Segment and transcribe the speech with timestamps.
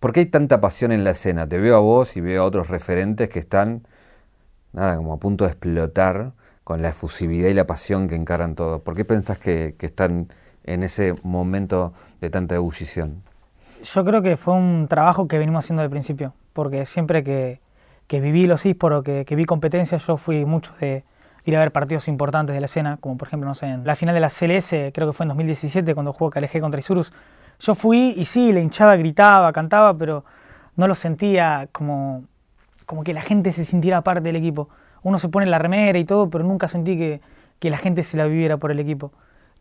[0.00, 1.48] ¿Por qué hay tanta pasión en la escena?
[1.48, 3.82] Te veo a vos y veo a otros referentes que están,
[4.72, 6.32] nada, como a punto de explotar
[6.62, 8.80] con la efusividad y la pasión que encaran todo.
[8.80, 10.28] ¿Por qué pensás que, están
[10.64, 13.22] en ese momento de tanta ebullición?
[13.82, 17.60] Yo creo que fue un trabajo que venimos haciendo desde el principio, porque siempre que,
[18.06, 21.02] que viví los esports o que, vi competencias, yo fui mucho de
[21.44, 23.96] ir a ver partidos importantes de la escena, como por ejemplo, no sé, en la
[23.96, 27.12] final de la CLS, creo que fue en 2017, cuando jugó KLG contra Isurus.
[27.60, 30.24] Yo fui y sí, le hinchaba, gritaba, cantaba, pero
[30.76, 32.24] no lo sentía como,
[32.86, 34.68] como que la gente se sintiera parte del equipo.
[35.02, 37.20] Uno se pone la remera y todo, pero nunca sentí que,
[37.58, 39.12] que la gente se la viviera por el equipo.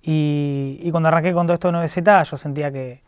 [0.01, 3.01] Y, y cuando arranqué con todo esto de 9Z, yo sentía que,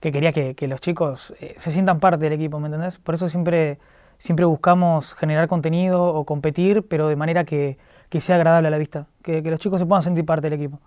[0.00, 2.98] que quería que, que los chicos eh, se sientan parte del equipo, ¿me entendés?
[2.98, 3.78] Por eso siempre,
[4.18, 8.78] siempre buscamos generar contenido o competir, pero de manera que, que sea agradable a la
[8.78, 10.80] vista, que, que los chicos se puedan sentir parte del equipo.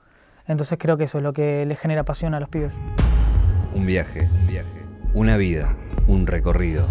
[0.48, 2.73] Entonces creo que eso es lo que les genera pasión a los pibes.
[3.73, 5.75] Un viaje, un viaje, una vida,
[6.07, 6.85] un recorrido,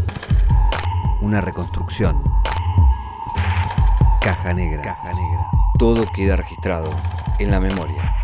[1.20, 2.22] una reconstrucción.
[4.22, 5.46] Caja negra, caja negra.
[5.78, 6.90] Todo queda registrado
[7.38, 8.14] en la memoria.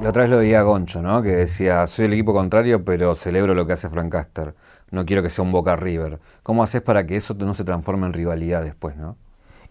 [0.00, 1.22] La otra vez lo veía a Goncho, ¿no?
[1.22, 4.56] Que decía, soy el equipo contrario, pero celebro lo que hace Frank Caster.
[4.90, 6.18] No quiero que sea un Boca River.
[6.42, 9.16] ¿Cómo haces para que eso no se transforme en rivalidad después, no?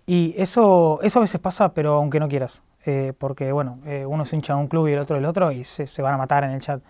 [0.05, 2.61] Y eso, eso a veces pasa, pero aunque no quieras.
[2.89, 5.52] Eh, porque, bueno, eh, uno se hincha de un club y el otro del otro
[5.52, 6.81] y se, van a matar en el chat.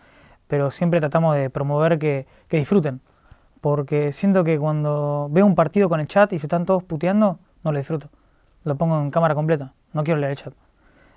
[0.48, 3.02] Pero siempre tratamos de promover que, disfruten.
[3.62, 7.40] Porque siento que cuando veo un partido con el chat y se están todos puteando,
[7.64, 8.10] no lo disfruto.
[8.64, 9.74] Lo pongo en cámara completa.
[9.94, 10.54] No quiero leer el chat.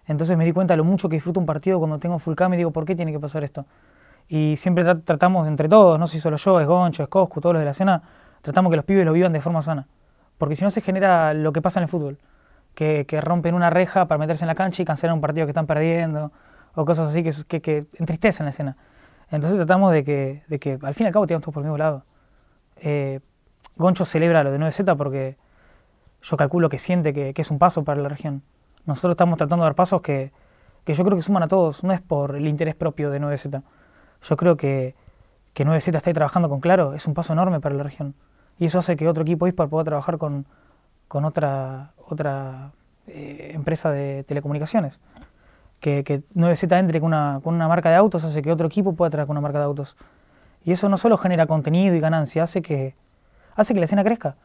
[0.07, 2.55] Entonces me di cuenta de lo mucho que disfruto un partido cuando tengo full cam
[2.55, 3.67] y digo, ¿por qué tiene que pasar esto?
[4.29, 7.43] Y siempre tra tratamos entre todos, no sé si solo yo, es Goncho, es Coscu,
[7.43, 8.03] todos los de la escena,
[8.41, 9.87] tratamos que los pibes lo vivan de forma sana.
[10.39, 12.19] Porque si no se genera lo que pasa en el fútbol,
[12.75, 15.67] que, rompen una reja para meterse en la cancha y cancelar un partido que están
[15.67, 16.33] perdiendo,
[16.75, 18.77] o cosas así que, que, entristecen la escena.
[19.31, 22.05] Entonces tratamos de que, al fin y al cabo tiramos todos por el mismo lado.
[22.77, 23.21] Eh,
[23.77, 25.37] Goncho celebra lo de 9Z porque
[26.23, 28.43] yo calculo que siente que, que, es un paso para la región.
[28.87, 30.33] Nosotros estamos tratando de dar pasos que,
[30.85, 33.63] que yo creo que suman a todos, no es por el interés propio de 9Z.
[34.23, 34.95] Yo creo que,
[35.55, 38.15] que 9Z está ahí trabajando con Claro, es un paso enorme para la región.
[38.59, 40.47] Y eso hace que otro equipo ISPAR pueda trabajar con,
[41.11, 42.71] con otra, otra
[43.09, 45.01] eh, empresa de telecomunicaciones.
[45.81, 48.93] Que, que 9Z entre con una, con una marca de autos hace que otro equipo
[48.93, 49.97] pueda trabajar con una marca de autos.
[50.65, 52.95] Y eso no solo genera contenido y ganancia, hace que,
[53.57, 54.37] hace que la escena crezca.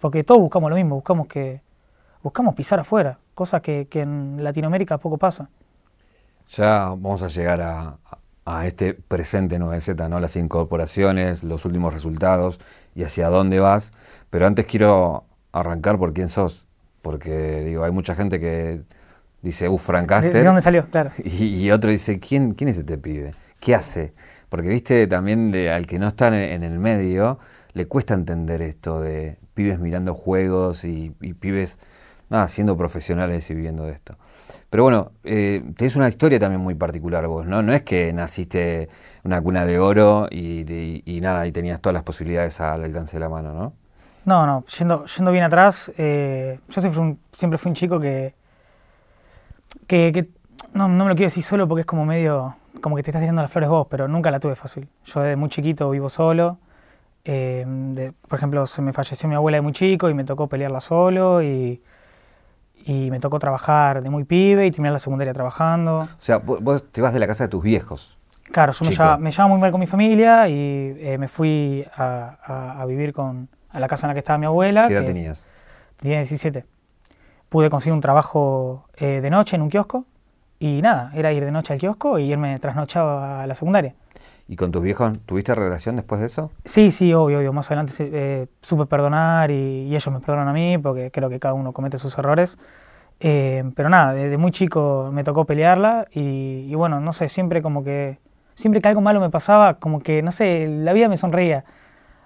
[0.00, 1.60] Porque todos buscamos lo mismo, buscamos que
[2.22, 5.50] buscamos pisar afuera, cosa que, que en Latinoamérica poco pasa.
[6.48, 7.98] Ya vamos a llegar a,
[8.46, 10.20] a este presente 9Z, ¿no?
[10.20, 12.60] las incorporaciones, los últimos resultados
[12.94, 13.92] y hacia dónde vas.
[14.30, 15.24] Pero antes quiero
[15.54, 16.66] arrancar por quién sos,
[17.00, 18.82] porque digo, hay mucha gente que
[19.40, 20.32] dice, uff, Frank Caster.
[20.32, 20.86] ¿De, dónde salió?
[20.90, 21.12] Claro.
[21.24, 23.34] Y, y, otro dice, ¿quién, ¿quién es este pibe?
[23.60, 24.12] ¿Qué hace?
[24.48, 27.38] Porque viste, también al que no está en, en, el medio,
[27.72, 31.78] le cuesta entender esto de pibes mirando juegos y, y pibes,
[32.30, 34.16] nada, siendo profesionales y viviendo de esto.
[34.70, 37.62] Pero bueno, eh, tenés una historia también muy particular vos, ¿no?
[37.62, 38.88] No es que naciste
[39.22, 43.16] una cuna de oro y, y, y, nada, y tenías todas las posibilidades al alcance
[43.16, 43.83] de la mano, ¿no?
[44.24, 48.00] No, no, yendo, yendo bien atrás, eh, yo siempre fui, un, siempre fui, un, chico
[48.00, 48.34] que,
[49.86, 50.28] que, que
[50.72, 53.20] no, no, me lo quiero decir solo porque es como medio, como que te estás
[53.20, 54.88] tirando las flores vos, pero nunca la tuve fácil.
[55.04, 56.58] Yo desde muy chiquito vivo solo,
[57.24, 60.48] eh, de, por ejemplo, se me falleció mi abuela de muy chico y me tocó
[60.48, 61.80] pelearla solo y
[62.84, 66.00] y me tocó trabajar de muy pibe y terminar la secundaria trabajando.
[66.00, 68.16] O sea, vos te vas de la casa de tus viejos.
[68.52, 71.84] Claro, yo me llevaba, me llevaba, muy mal con mi familia y eh, me fui
[71.96, 74.86] a, a, a, vivir con, a la casa en la que estaba mi abuela.
[74.88, 75.44] ¿Qué edad tenías?
[76.00, 76.64] Tenía 17.
[77.48, 80.06] Pude conseguir un trabajo eh, de noche en un kiosco
[80.58, 83.94] y nada, era ir de noche al kiosco y irme trasnochado a la secundaria.
[84.46, 86.50] ¿Y con tus viejos tuviste relación después de eso?
[86.64, 87.52] Sí, sí, obvio, obvio.
[87.52, 91.40] Más adelante eh, supe perdonar y, y, ellos me perdonan a mí porque creo que
[91.40, 92.58] cada uno comete sus errores.
[93.20, 97.62] Eh, pero nada, desde muy chico me tocó pelearla y, y, bueno, no sé, siempre
[97.62, 98.18] como que,
[98.54, 101.64] siempre que algo malo me pasaba, como que, no sé, la vida me sonreía.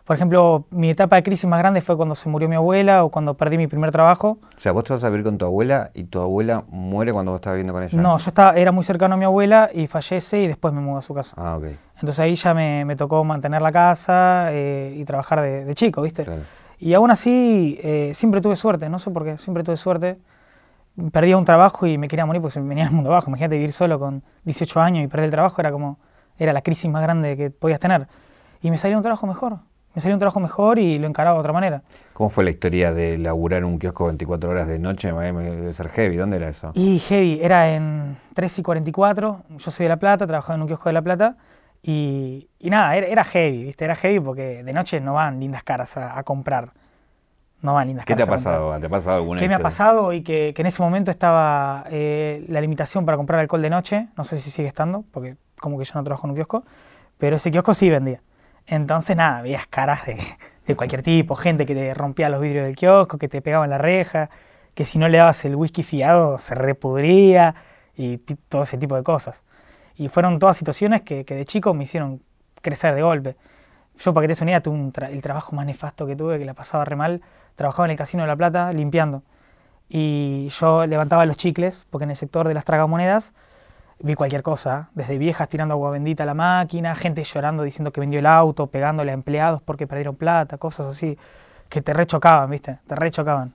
[0.08, 3.10] Por ejemplo, mi etapa de crisis más grande fue cuando se murió mi abuela o
[3.10, 4.38] cuando perdí mi primer trabajo.
[4.56, 7.32] O sea, vos te vas a vivir con tu abuela y tu abuela muere cuando
[7.32, 8.00] vos estabas viviendo con ella.
[8.00, 10.96] No, yo estaba, era muy cercano a mi abuela y fallece y después me mudo
[10.96, 11.34] a su casa.
[11.36, 11.64] Ah, ok.
[11.96, 16.00] Entonces ahí ya me, me tocó mantener la casa eh, y trabajar de, de, chico,
[16.00, 16.24] ¿viste?
[16.24, 16.40] Claro.
[16.78, 20.16] Y aún así eh, siempre tuve suerte, no sé por qué, siempre tuve suerte.
[21.12, 23.28] Perdía un trabajo y me quería morir porque venía el mundo abajo.
[23.28, 25.98] Imagínate vivir solo con 18 años y perder el trabajo era como,
[26.38, 28.08] era la crisis más grande que podías tener.
[28.62, 29.58] Y me salió un trabajo mejor.
[29.94, 31.82] Me salió un trabajo mejor y lo encaraba de otra manera.
[32.12, 35.12] ¿Cómo fue la historia de laburar un kiosco 24 horas de noche?
[35.12, 36.16] Debe ser heavy.
[36.16, 36.70] ¿Dónde era eso?
[36.74, 39.42] Y heavy, era en 3 y 44.
[39.58, 41.36] Yo soy de La Plata, trabajaba en un kiosco de La Plata.
[41.82, 43.84] Y, nada, era, heavy, ¿viste?
[43.84, 46.72] Era heavy porque de noche no van lindas caras a, comprar.
[47.62, 48.26] No van lindas ¿Qué caras.
[48.26, 48.78] ¿Qué te ha pasado?
[48.78, 50.12] ¿Te ha pasado alguna ¿Qué me ha pasado?
[50.12, 54.08] Y que, en ese momento estaba eh, la limitación para comprar alcohol de noche.
[54.16, 56.64] No sé si sigue estando, porque como que yo no trabajo en un kiosco.
[57.16, 58.20] Pero ese kiosco sí vendía.
[58.68, 63.16] Entonces, nada, veías caras de, cualquier tipo, gente que te rompía los vidrios del kiosco,
[63.16, 64.28] que te pegaba en la reja,
[64.74, 67.54] que si no le dabas el whisky fiado se repudría
[67.96, 69.42] y todo ese tipo de cosas.
[69.96, 72.22] Y fueron todas situaciones que, de chico me hicieron
[72.60, 73.36] crecer de golpe.
[73.98, 76.84] Yo, para que te unida, tuve el trabajo más nefasto que tuve, que la pasaba
[76.84, 77.22] re mal.
[77.56, 79.22] Trabajaba en el Casino de La Plata limpiando.
[79.88, 83.32] Y yo levantaba los chicles, porque en el sector de las tragamonedas
[84.00, 88.00] vi cualquier cosa, desde viejas tirando agua bendita a la máquina, gente llorando diciendo que
[88.00, 91.18] vendió el auto, pegándole a empleados porque perdieron plata, cosas así,
[91.68, 92.78] que te rechocaban, ¿viste?
[92.86, 93.54] Te rechocaban.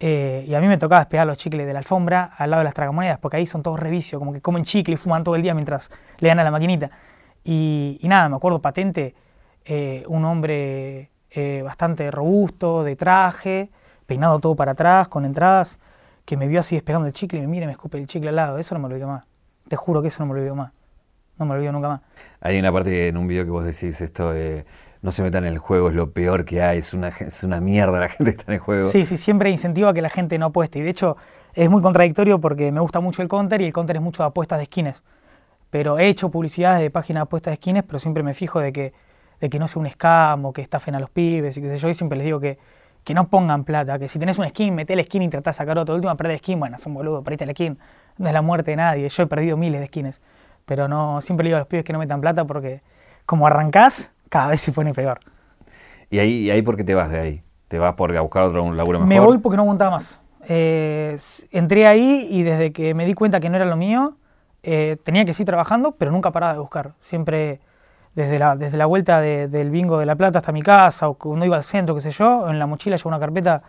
[0.00, 2.64] Eh, y a mí me tocaba despegar los chicles de la alfombra al lado de
[2.64, 5.42] las tragamonedas, porque ahí son todos revicios, como que comen chicle y fuman todo el
[5.42, 6.90] día mientras le dan a la maquinita.
[7.44, 9.14] Y, nada, me acuerdo patente,
[9.64, 13.70] eh, un hombre eh, bastante robusto, de traje,
[14.06, 15.78] peinado todo para atrás, con entradas,
[16.24, 18.28] que me vio así despegando el chicle y me mira y me escupe el chicle
[18.28, 18.58] al lado.
[18.58, 19.24] Eso no me lo olvido más.
[19.68, 20.72] Te juro que eso no me lo olvido más.
[21.38, 22.00] No me lo olvido nunca más.
[22.40, 24.64] Hay una parte en un video que vos decís esto de
[25.00, 27.60] no se metan en el juego, es lo peor que hay, es una, es una
[27.60, 28.90] mierda la gente que está en el juego.
[28.90, 30.78] Sí, sí, siempre incentiva a que la gente no apueste.
[30.78, 31.16] Y de hecho
[31.54, 34.28] es muy contradictorio porque me gusta mucho el counter y el counter es mucho de
[34.28, 35.02] apuestas de skins.
[35.70, 38.72] Pero he hecho publicidades de páginas de apuestas de skins, pero siempre me fijo de
[38.72, 38.92] que,
[39.40, 41.76] de que no sea un scam o que estafen a los pibes y qué sé
[41.76, 41.88] yo.
[41.88, 42.58] Y siempre les digo que,
[43.04, 45.54] que no pongan plata, que si tenés un skin, meté el skin y tratá de
[45.54, 45.94] sacar otro.
[45.94, 47.78] Última perder skin, bueno, es un boludo, perdiste el skin.
[48.18, 49.08] No es la muerte de nadie.
[49.08, 50.20] Yo he perdido miles de skins.
[50.66, 52.82] Pero no, siempre le digo a los pibes que no metan plata porque
[53.24, 55.20] como arrancás, cada vez se pone peor.
[56.10, 57.42] ¿Y ahí, ahí por qué te vas de ahí?
[57.68, 59.08] ¿Te vas por a buscar otro laburo mejor?
[59.08, 60.20] Me voy porque no aguantaba más.
[60.46, 61.18] Eh,
[61.50, 64.16] entré ahí y desde que me di cuenta que no era lo mío,
[64.62, 66.92] eh, tenía que seguir trabajando, pero nunca paraba de buscar.
[67.02, 67.60] Siempre
[68.14, 71.46] desde la, desde la vuelta del bingo de La Plata hasta mi casa, o cuando
[71.46, 73.62] iba al centro, qué sé yo, en la mochila llevaba una carpeta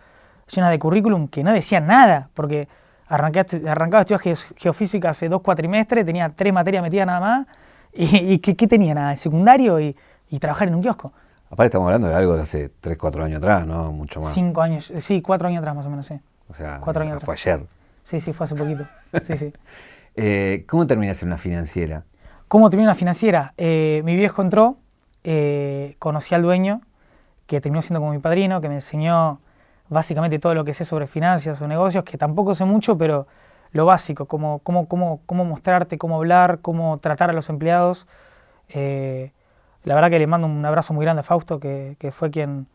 [0.52, 2.68] llena de currículum que no decía nada, porque
[3.10, 7.46] arranqué, arrancaba estudios geofísica hace dos cuatrimestres, tenía tres materias metidas nada más,
[7.92, 8.94] y, ¿qué, tenía?
[8.94, 9.94] Nada, secundario y,
[10.30, 11.12] y trabajar en un kiosco.
[11.50, 13.90] Aparte estamos hablando de algo de hace 3, 4 años atrás, ¿no?
[13.90, 14.32] Mucho más.
[14.32, 16.20] 5 años, eh, sí, 4 años atrás más o menos, sí.
[16.50, 17.64] O sea, cuatro años fue ayer.
[18.02, 18.84] Sí, sí, fue hace poquito.
[19.24, 19.52] Sí, sí.
[20.14, 22.04] eh, ¿Cómo terminaste en una financiera?
[22.48, 23.54] ¿Cómo terminé en una financiera?
[23.56, 24.76] Eh, mi viejo entró,
[25.24, 26.80] eh, conocí al dueño,
[27.46, 29.40] que terminó siendo como mi padrino, que me enseñó
[29.90, 33.26] básicamente todo lo que sé sobre finanzas o negocios, que tampoco sé mucho, pero
[33.72, 38.06] lo básico, cómo, cómo, cómo, cómo mostrarte, cómo hablar, cómo tratar a los empleados.
[38.70, 39.32] Eh,
[39.84, 42.66] la verdad que le mando un abrazo muy grande a Fausto, que, fue quien,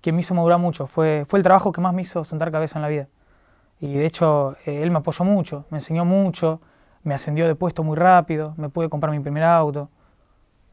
[0.00, 0.86] quien me hizo madurar mucho.
[0.86, 3.08] Fue, fue el trabajo que más me hizo sentar cabeza en la vida.
[3.80, 6.60] Y de hecho, eh, él me apoyó mucho, me enseñó mucho,
[7.02, 9.90] me ascendió de puesto muy rápido, me pude comprar mi primer auto.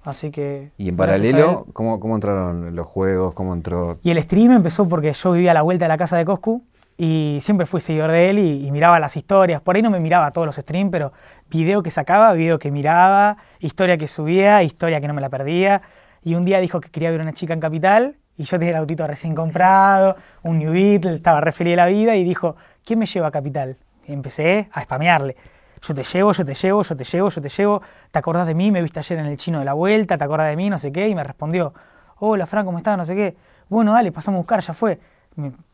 [0.04, 0.72] Así que.
[0.78, 3.34] ¿Y en paralelo, ¿cómo, cómo entraron los juegos?
[3.34, 4.00] ¿Cómo entró?
[4.02, 6.64] Y el stream empezó porque yo vivía a la vuelta de la casa de Coscu
[6.98, 9.62] y siempre fui seguidor de él y, miraba las historias.
[9.62, 11.14] Por ahí no me miraba todos los streams, pero
[11.50, 15.82] video que sacaba, video que miraba, historia que subía, historia que no me la perdía.
[16.24, 18.80] Y un día dijo que quería ver una chica en Capital y yo tenía el
[18.82, 23.00] autito recién comprado, un New Beetle, estaba re feliz de la vida y dijo, ¿quién
[23.00, 23.78] me lleva a Capital?
[24.06, 25.38] Y empecé a spamearle.
[25.82, 27.82] Yo te llevo, yo te llevo, yo te llevo, yo te llevo.
[28.12, 28.72] ¿Te acordás de mí?
[28.72, 30.70] Me viste ayer en el chino de la vuelta, ¿te acordás de mí?
[30.70, 31.08] No sé qué.
[31.08, 31.74] Y me respondió,
[32.18, 32.98] hola Fran, ¿cómo estás?
[32.98, 33.36] No sé qué.
[33.70, 35.00] Bueno, dale, pasamos a buscar, ya fue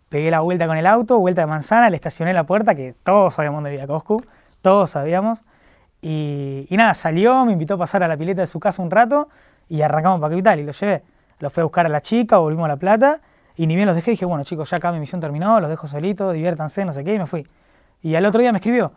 [0.10, 3.34] pegué la vuelta con el auto, vuelta de manzana, le estacioné la puerta, que todos
[3.34, 4.24] sabíamos dónde vivía Coscu,
[4.62, 5.42] todos sabíamos.
[6.02, 9.28] Y, nada, salió, me invitó a pasar a la pileta de su casa un rato
[9.68, 11.04] y arrancamos para Capital y lo llevé.
[11.40, 13.20] Lo fui a buscar a la chica, volvimos a La Plata
[13.58, 15.88] y ni bien los dejé, dije, bueno chicos, ya acá mi misión terminó, los dejo
[15.88, 17.48] solitos, diviértanse, no sé qué, y me fui.
[18.02, 18.94] Y al otro día me escribió,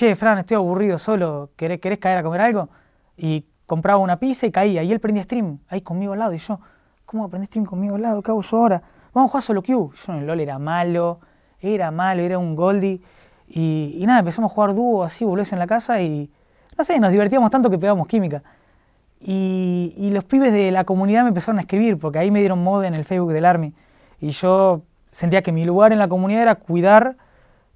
[0.00, 2.70] che, Fran, estoy aburrido solo, ¿querés, querés caer a comer algo?
[3.18, 6.38] Y compraba una pizza y caía, y él prendía stream, ahí conmigo al lado, y
[6.38, 6.58] yo,
[7.04, 8.22] ¿cómo aprendí stream conmigo al lado?
[8.22, 8.82] ¿Qué hago yo ahora?
[9.12, 9.92] vamos a jugar solo Q.
[9.92, 11.20] Yo en LOL era malo,
[11.60, 13.02] era malo, era un Goldie.
[13.48, 16.30] Y, nada, empezamos a jugar dúo así, volvés en la casa y
[16.78, 18.42] no sé, nos divertíamos tanto que pegábamos química.
[19.20, 22.84] Y, los pibes de la comunidad me empezaron a escribir, porque ahí me dieron mod
[22.84, 23.74] en el Facebook del Army.
[24.18, 24.80] Y yo
[25.10, 27.16] sentía que mi lugar en la comunidad era cuidar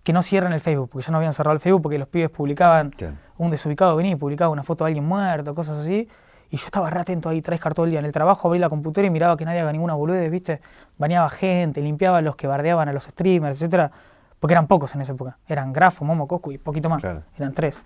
[0.04, 2.30] que no cierren el Facebook, porque ya no habían cerrado el Facebook porque los pibes
[2.30, 2.94] publicaban,
[3.38, 6.08] un desubicado venía y publicaba una foto de alguien muerto, cosas así.
[6.50, 8.68] Y yo estaba re atento ahí, tres todo el día en el trabajo, abrí la
[8.68, 10.60] computadora y miraba que nadie haga ninguna boludez, ¿viste?
[10.98, 13.90] Bañaba gente, limpiaba a los que bardeaban a los streamers, etcétera.
[14.38, 15.38] Porque eran pocos en esa época.
[15.48, 17.02] Eran Grafo, Momo, Coscu y poquito más.
[17.02, 17.82] Eran tres.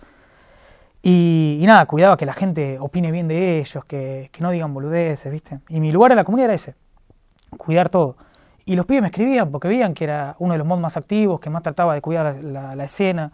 [1.03, 5.61] Y, nada, cuidaba que la gente opine bien de ellos, que, no digan boludeces, ¿viste?
[5.69, 6.75] Y mi lugar en la comunidad era ese.
[7.57, 8.17] cuidar todo.
[8.69, 11.41] Y los pibes me escribían porque veían que era uno de los mods más activos,
[11.41, 13.33] que más trataba de cuidar la, la, escena.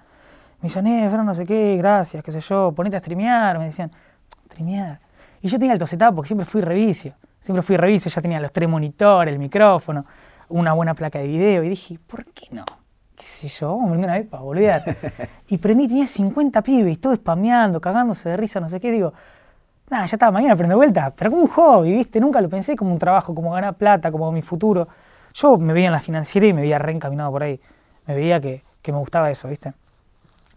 [0.60, 3.58] Me decían, eh, Fran, no sé qué, gracias, qué sé yo, ponete a streamear.
[3.58, 3.90] Me decían,
[4.46, 5.00] streamear.
[5.42, 7.14] Y yo tenía el tosetado porque siempre fui revicio.
[7.40, 10.06] Siempre fui revicio, ya tenía los tres monitores, el micrófono,
[10.50, 11.64] una buena placa de video.
[11.64, 12.64] Y dije, ¿por qué no?
[13.16, 14.96] qué sé yo, vamos a prender una vez para volver.
[15.48, 18.92] y prendí, tenía 50 pibes, todo spameando, cagándose de risa, no sé qué.
[18.92, 19.12] Digo,
[19.90, 21.12] nada, ya estaba, mañana prendo vuelta.
[21.16, 22.20] Pero como un hobby, ¿viste?
[22.20, 24.86] Nunca lo pensé como un trabajo, como ganar plata, como mi futuro.
[25.34, 27.60] Yo me veía en la financiera y me veía reencaminado por ahí.
[28.06, 29.72] Me veía que, que me gustaba eso, ¿viste?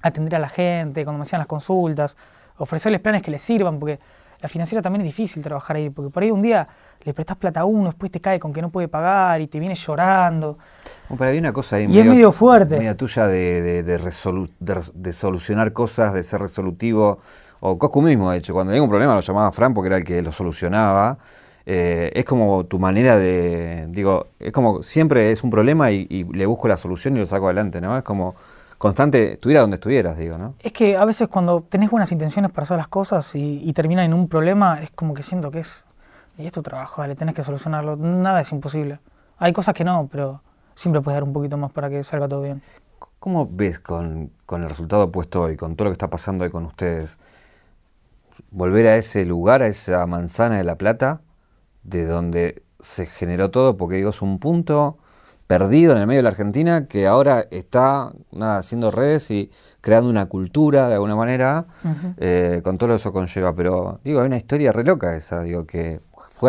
[0.01, 2.15] Atender a la gente, cuando me hacían las consultas,
[2.57, 4.00] ofrecerles planes que les sirvan, porque
[4.39, 6.67] la financiera también es difícil trabajar ahí, porque por ahí un día
[7.03, 9.60] le prestas plata a uno, después te cae con que no puede pagar y te
[9.60, 10.57] viene llorando.
[11.17, 12.77] pero hay una cosa ahí y es medio fuerte.
[12.77, 17.19] Media tuya de, de, de, solucionar cosas, de ser resolutivo.
[17.60, 20.03] O Coscu mismo, de hecho, cuando tenía un problema lo llamaba Fran porque era el
[20.03, 21.17] que lo solucionaba.
[21.69, 26.24] Eh, es como tu manera de, digo, es como siempre es un problema y, y,
[26.24, 27.97] le busco la solución y lo saco adelante, ¿no?
[27.97, 28.36] Es como
[28.77, 30.53] constante, estuviera donde estuvieras, digo, ¿no?
[30.62, 34.05] Es que a veces cuando tenés buenas intenciones para hacer las cosas y, y terminan
[34.05, 35.83] en un problema, es como que siento que es
[36.38, 37.95] y es tu trabajo, dale, tenés que solucionarlo.
[37.95, 39.00] Nada es imposible.
[39.39, 40.41] Hay cosas que no, pero
[40.75, 42.62] siempre puedes dar un poquito más para que salga todo bien.
[43.19, 46.65] ¿Cómo ves con, el resultado puesto hoy, con todo lo que está pasando hoy con
[46.65, 47.19] ustedes,
[48.51, 51.21] volver a ese lugar, a esa manzana de la plata,
[51.88, 55.00] de donde se generó todo, porque digo, es un punto
[55.48, 60.10] perdido en el medio de la Argentina que ahora está nada, haciendo redes y creando
[60.10, 61.65] una cultura de alguna manera,
[62.17, 63.56] eh, con todo eso conlleva.
[63.56, 66.01] Pero digo, hay una historia re loca esa, digo, que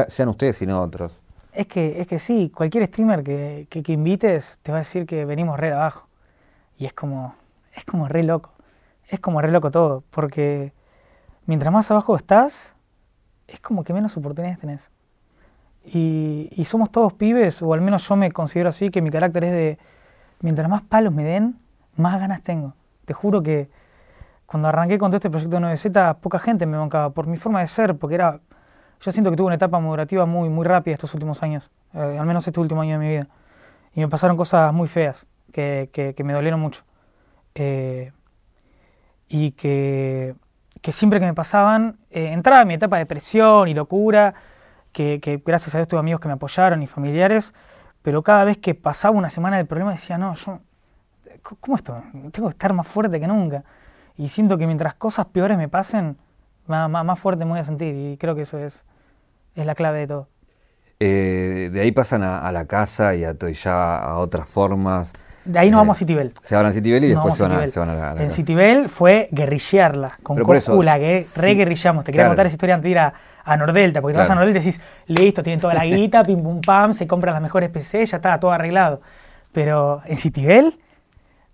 [0.09, 1.21] sean ustedes y no otros.
[1.53, 5.25] Es que, es que sí, cualquier streamer que, que, invites te va a decir que
[5.25, 6.09] venimos re de abajo.
[6.77, 7.35] Y es como,
[7.75, 8.53] es como re loco.
[9.09, 10.73] Es como re loco todo, porque
[11.47, 12.75] mientras más abajo estás,
[13.47, 14.91] es como que menos oportunidades tenés.
[15.95, 19.53] Y, somos todos pibes, o al menos yo me considero así, que mi carácter es
[19.53, 19.79] de,
[20.41, 21.57] mientras más palos me den,
[21.97, 22.75] más ganas tengo.
[23.05, 23.71] Te juro que
[24.47, 27.61] cuando arranqué con todo este proyecto de 9Z, poca gente me bancaba por mi forma
[27.61, 28.41] de ser, porque era
[29.01, 32.27] yo siento que tuve una etapa moderativa muy, muy rápida estos últimos años, eh, al
[32.27, 33.29] menos este último año de mi vida.
[33.95, 36.83] Y me pasaron cosas muy feas que, que, me dolieron mucho.
[37.55, 38.13] Eh,
[39.29, 40.35] y que,
[40.83, 44.35] que, siempre que me pasaban, eh, entraba en mi etapa de depresión y locura,
[44.93, 47.53] que, que, gracias a Dios tuve amigos que me apoyaron y familiares,
[48.03, 50.61] pero cada vez que pasaba una semana del problema decía, no, yo,
[51.61, 52.03] ¿cómo esto?
[52.33, 53.65] Tengo que estar más fuerte que nunca.
[54.17, 56.17] Y siento que mientras cosas peores me pasen,
[56.67, 58.85] más, más, fuerte me voy a sentir y creo que eso es,
[59.55, 60.29] es la clave de todo.
[61.01, 65.13] Eh, de ahí pasan a, la casa y a, ya a otras formas.
[65.45, 66.35] De ahí nos vamos a Citibel.
[66.43, 68.89] Se van a Citibel y después se van, a, se van, a, la, En Citibel
[68.89, 72.05] fue guerrillearla, con Coscula, que re guerrillamos.
[72.05, 73.15] Te quería contar esa historia antes de ir a,
[73.57, 76.61] Nordelta, porque te vas a Nordelta y decís, listo, tienen toda la guita, pim pum
[76.61, 79.01] pam, se compran las mejores PC, ya está todo arreglado.
[79.53, 80.79] Pero en Citibel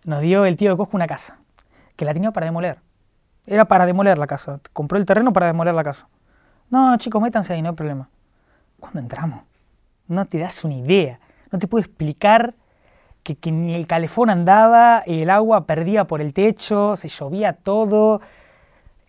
[0.05, 1.39] nos dio el tío de Cosco una casa,
[1.97, 2.79] que la tenía para demoler.
[3.47, 4.61] Era para demoler la casa.
[4.73, 6.09] Compró el terreno para demoler la casa.
[6.71, 8.09] No, chicos, métanse ahí, no hay problema.
[8.81, 9.43] ¿Cuándo entramos?
[10.09, 11.21] No te das una idea.
[11.51, 12.55] No te puedo explicar
[13.23, 18.21] que, ni el calefón andaba, el agua perdía por el techo, se llovía todo.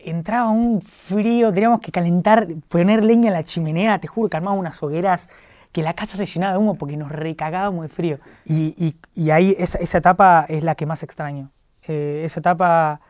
[0.08, 4.00] Entraba un frío, teníamos que calentar, poner leña en la chimenea.
[4.00, 5.30] Te juro que armaba unas hogueras
[5.72, 8.20] que la casa se llenaba de humo porque nos recagábamos de frío.
[8.46, 8.96] Y,
[9.32, 11.50] ahí esa, etapa es la que más extraño.
[11.88, 13.02] Eh, esa etapa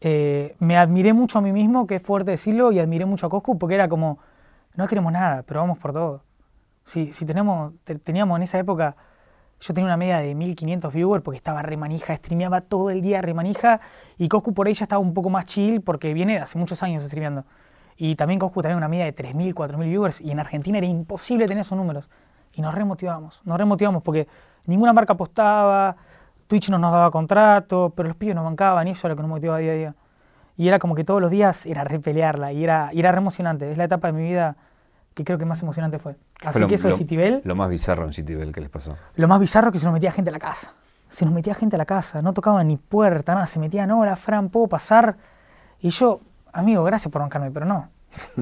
[0.00, 3.30] eh, me admiré mucho a mí mismo, que es fuerte decirlo, y admiré mucho a
[3.30, 4.20] Coscu porque era como,
[4.76, 6.22] no tenemos nada, pero vamos por todo.
[6.86, 8.96] Si, si tenemos, teníamos en esa época,
[9.60, 13.80] yo tenía una media de 1500 viewers porque estaba remanija, streameaba todo el día remanija,
[14.16, 17.04] y Coscu por ahí ya estaba un poco más chill porque viene hace muchos años
[17.04, 17.44] streameando.
[17.96, 21.46] Y también Coscu tenía una media de 3000, 4000 viewers, y en Argentina era imposible
[21.46, 22.08] tener esos números.
[22.52, 24.28] Y nos remotivamos, nos remotivamos porque
[24.66, 25.96] ninguna marca apostaba,
[26.46, 29.22] Twitch no nos daba contrato, pero los pibes nos bancaban y eso era lo que
[29.22, 29.94] nos motivaba día a día.
[30.56, 33.70] Y era como que todos los días era repelearla y era, y era re emocionante.
[33.70, 34.56] Es la etapa de mi vida
[35.18, 36.14] que creo que más emocionante fue.
[36.44, 37.40] Así que eso de Citibel.
[37.42, 38.96] Lo más bizarro en Citibel que les pasó.
[39.16, 40.74] Lo más bizarro es que se nos metía gente a la casa.
[41.08, 43.48] Se nos metía gente a la casa, no tocaban ni puerta, nada.
[43.48, 45.16] Se metían, hola, Fran, ¿puedo pasar?
[45.80, 46.20] Y yo,
[46.52, 47.88] amigo, gracias por bancarme, pero no.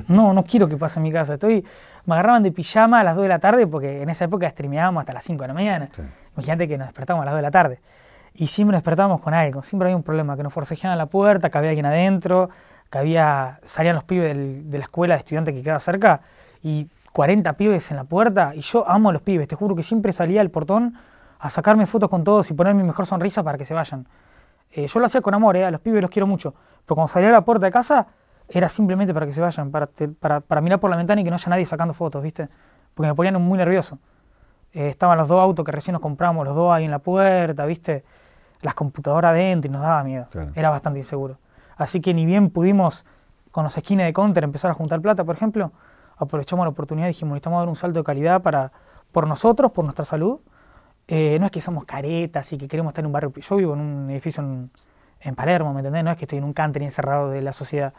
[0.08, 1.34] No, no quiero que pase en mi casa.
[1.34, 1.64] Estoy,
[2.04, 5.00] me agarraban de pijama a las 2 de la tarde porque en esa época streameábamos
[5.00, 5.88] hasta las 5 de la mañana.
[6.34, 7.80] Imagínate que nos despertábamos a las 2 de la tarde.
[8.34, 11.48] Y siempre nos despertábamos con algo, siempre había un problema, que nos forcejeaban la puerta,
[11.48, 12.50] que había alguien adentro,
[12.90, 16.20] que había, salían los pibes de la escuela de estudiantes que queda cerca
[16.62, 18.52] y 40 pibes en la puerta.
[18.54, 20.94] Y yo amo a los pibes, te juro que siempre salía al portón
[21.38, 24.06] a sacarme fotos con todos y poner mi mejor sonrisa para que se vayan.
[24.70, 27.12] Eh, yo lo hacía con amor, eh, a los pibes los quiero mucho, pero cuando
[27.12, 28.06] salía a la puerta de casa
[28.48, 29.88] era simplemente para que se vayan, para,
[30.20, 32.48] para, para mirar por la ventana y que no haya nadie sacando fotos, ¿viste?
[32.94, 33.98] Porque me ponían muy nervioso.
[34.72, 37.64] Eh, estaban los dos autos que recién nos compramos, los dos ahí en la puerta,
[37.64, 38.04] ¿viste?
[38.60, 40.28] Las computadoras adentro y nos daba miedo.
[40.54, 41.38] Era bastante inseguro.
[41.76, 43.04] Así que ni bien pudimos
[43.50, 45.72] con los skins de Counter empezar a juntar plata, por ejemplo,
[46.16, 48.72] aprovechamos la oportunidad y dijimos, necesitamos dar un salto de calidad para,
[49.12, 50.40] por nosotros, por nuestra salud.
[51.08, 53.32] Eh, no es que somos caretas y que queremos estar en un barrio.
[53.34, 56.04] Yo vivo en un edificio en, Palermo, ¿me entendés?
[56.04, 57.94] No es que estoy en un country encerrado de la sociedad.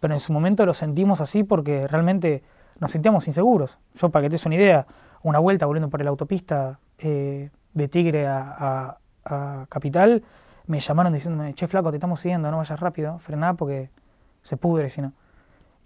[0.00, 2.42] Pero en su momento lo sentimos así porque realmente
[2.78, 3.78] nos sentíamos inseguros.
[3.94, 4.86] Yo, para que te des una idea,
[5.22, 8.98] una vuelta volviendo por la autopista eh, de Tigre a,
[9.68, 10.22] Capital,
[10.66, 13.90] me llamaron diciéndome, che, flaco, te estamos siguiendo, no vayas rápido, frená porque
[14.42, 15.12] se pudre si no.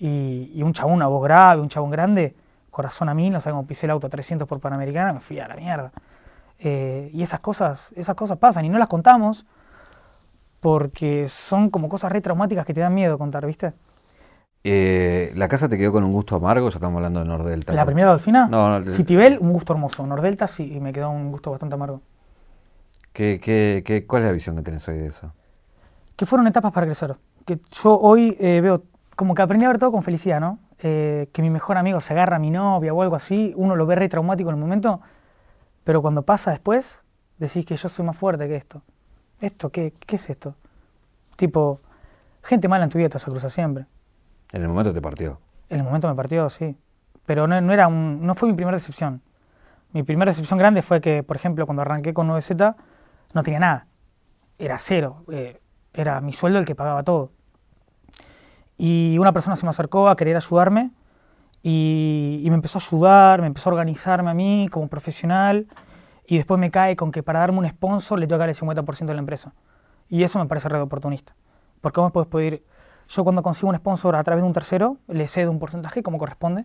[0.04, 2.34] Y, un chabón, una voz grave, un chabón grande,
[2.72, 5.38] corazón a mí, no sé cómo pisé el auto a 300 por Panamericana, me fui
[5.38, 5.92] a la mierda.
[6.58, 9.46] Eh, y esas cosas, esas cosas pasan y no las contamos
[10.58, 13.74] porque son como cosas re traumáticas que te dan miedo contar, ¿viste?
[14.64, 16.68] Eh, ¿La casa te quedó con un gusto amargo?
[16.68, 17.72] Ya estamos hablando de Nordelta.
[17.72, 18.48] ¿La primera Dolfina?
[18.48, 18.90] No, no.
[18.90, 20.04] Citibel, un gusto hermoso.
[20.04, 22.00] Nordelta sí, me quedó un gusto bastante amargo.
[23.12, 25.32] ¿Qué, qué, qué, cuál es la visión que tenés hoy de eso?
[26.16, 27.14] Que fueron etapas para crecer.
[27.44, 28.82] Que yo hoy eh, veo,
[29.22, 30.58] como que aprendí a ver todo con felicidad, ¿no?
[30.80, 33.86] Eh, que mi mejor amigo se agarra a mi novia o algo así, uno lo
[33.86, 35.00] ve re traumático en el momento,
[35.84, 36.98] pero cuando pasa después,
[37.38, 38.82] decís que yo soy más fuerte que esto.
[39.40, 40.56] ¿Esto qué, qué es esto?
[41.36, 41.80] Tipo,
[42.42, 43.86] gente mala en tu vida te cruza siempre.
[44.50, 45.38] En el momento te partió.
[45.68, 46.76] En el momento me partió, sí.
[47.24, 49.22] Pero no, no, era un, no fue mi primera decepción.
[49.92, 52.74] Mi primera decepción grande fue que, por ejemplo, cuando arranqué con 9Z,
[53.34, 53.86] no tenía nada.
[54.58, 55.22] Era cero.
[55.30, 55.60] Eh,
[55.94, 57.30] era mi sueldo el que pagaba todo.
[58.84, 60.90] Y una persona se me acercó a querer ayudarme
[61.62, 65.68] y, me empezó a ayudar, me empezó a organizarme a mí como profesional
[66.26, 69.14] y después me cae con que para darme un sponsor le dar el 50% de
[69.14, 69.54] la empresa.
[70.08, 71.36] Y eso me parece red oportunista.
[71.80, 72.64] Porque vos puedes pedir
[73.06, 76.18] yo cuando consigo un sponsor a través de un tercero, le cedo un porcentaje como
[76.18, 76.64] corresponde,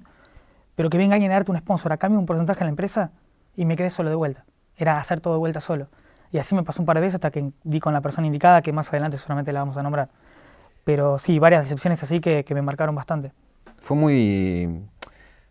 [0.74, 2.71] pero que venga alguien a darte un sponsor a cambio de un porcentaje en la
[2.71, 3.12] empresa
[3.55, 4.43] y me quedé solo de vuelta.
[4.75, 5.89] Era hacer todo de vuelta solo.
[6.31, 8.63] Y así me pasó un par de veces hasta que di con la persona indicada,
[8.63, 10.09] que más adelante solamente la vamos a nombrar.
[10.88, 13.34] Pero sí, varias decepciones así que, que me marcaron bastante.
[13.77, 14.86] Fue muy,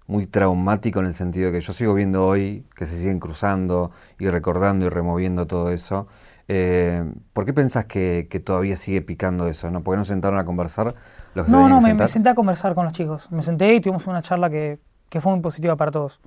[0.07, 4.31] muy traumático en el sentido que yo sigo viendo hoy que se siguen cruzando y
[4.31, 6.07] recordando y removiendo todo eso.
[6.49, 9.70] Eh, ¿Por qué pensás que, todavía sigue picando eso?
[9.70, 9.83] ¿no?
[9.83, 10.94] ¿Por qué no sentaron a conversar?
[11.35, 13.31] Los no, no, me, senté a conversar con los chicos.
[13.31, 14.79] Me senté y tuvimos una charla que,
[15.20, 16.18] fue muy positiva para todos.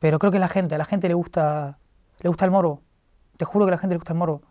[0.00, 1.78] Pero creo que la gente, a la gente le gusta,
[2.18, 2.82] le gusta el morbo.
[3.36, 4.42] Te juro que a la gente le gusta el morbo.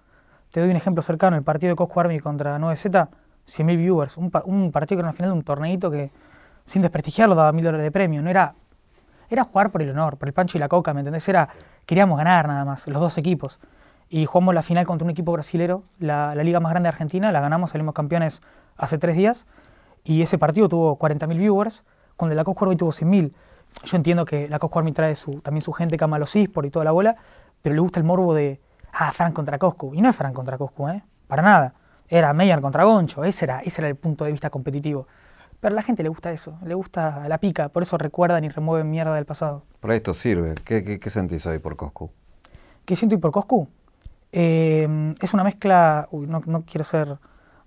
[0.54, 3.10] Te doy un ejemplo cercano, el partido de Cosco Army contra 9Z,
[3.47, 4.17] 100.000 viewers.
[4.17, 4.32] Un,
[4.71, 6.12] partido que era una final de un torneito que,
[6.65, 8.21] sin desprestigiarlo, daba mil dólares de premio.
[8.21, 8.56] No era,
[9.29, 11.27] era jugar por el honor, por el pancho y la coca, ¿me entendés?
[11.27, 11.49] Era,
[11.86, 13.60] queríamos ganar nada más, los dos equipos
[14.13, 17.41] y jugamos la final contra un equipo brasilero, la, liga más grande de Argentina, la
[17.41, 18.43] ganamos, salimos campeones
[18.77, 19.47] hace tres días,
[20.03, 21.84] y ese partido tuvo 40.000 viewers,
[22.15, 23.34] cuando la Army tuvo 100.000.
[23.86, 26.69] Yo entiendo que la Army trae su, también su gente que ama los eSports y
[26.69, 27.15] toda la bola,
[27.63, 29.95] pero le gusta el morbo de, ah, Frank contra Cosco.
[29.95, 31.01] Y no es Frank contra Cosco, ¿eh?
[31.25, 31.73] Para nada.
[32.13, 35.08] Era Meyer contra Goncho, ese era, ese era el punto de vista competitivo.
[35.60, 38.49] Pero a la gente le gusta eso, le gusta la pica, por eso recuerdan y
[38.49, 39.63] remueven mierda del pasado.
[39.80, 40.54] Para esto sirve.
[40.63, 42.12] ¿Qué, qué, sentís hoy por Cosco?
[42.86, 43.67] ¿Qué siento hoy por Cosco?
[44.32, 47.17] Eh, es una mezcla, uy, no, quiero ser,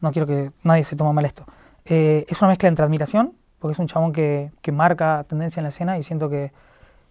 [0.01, 1.45] no quiero que nadie se tome mal esto.
[1.85, 5.71] Eh, es una mezcla entre admiración, porque es un chabón que, marca tendencia en la
[5.71, 6.53] escena y siento que,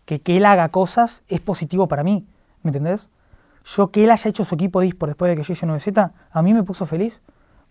[0.06, 2.26] que, él haga cosas es positivo para mí,
[2.64, 3.10] ¿me entendés?
[3.66, 6.42] Yo que él haya hecho su equipo dispo después de que yo hice 9Z, a
[6.42, 7.22] mí me puso feliz,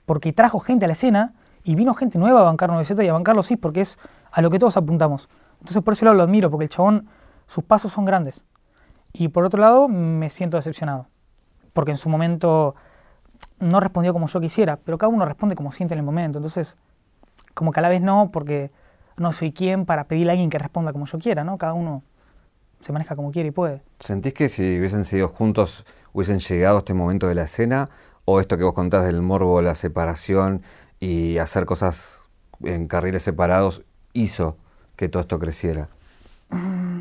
[0.07, 3.12] porque trajo gente a la escena y vino gente nueva a bancar 9Z y a
[3.12, 3.98] bancar los porque es
[4.30, 5.28] a lo que todos apuntamos.
[5.61, 7.09] Entonces por eso lo admiro, porque el chabón,
[7.46, 8.44] sus pasos son grandes.
[9.12, 11.07] Y por otro lado, me siento decepcionado
[11.74, 12.74] porque en su momento
[13.59, 16.38] no respondió como yo quisiera, pero cada uno responde como siente en el momento.
[16.38, 16.76] Entonces,
[17.52, 18.70] como que a la vez no, porque
[19.18, 21.59] no soy quien para pedirle a alguien que responda como yo quiera, ¿no?
[21.59, 22.02] Cada uno
[22.85, 23.83] se maneja como quiere y puede.
[24.01, 27.88] ¿Sentís que si hubiesen sido juntos hubiesen llegado a este momento de la escena?
[28.27, 30.62] ¿O esto que vos contás del morbo, la separación
[31.01, 32.29] y hacer cosas
[32.62, 34.57] en carriles separados hizo
[34.97, 35.88] que todo esto creciera?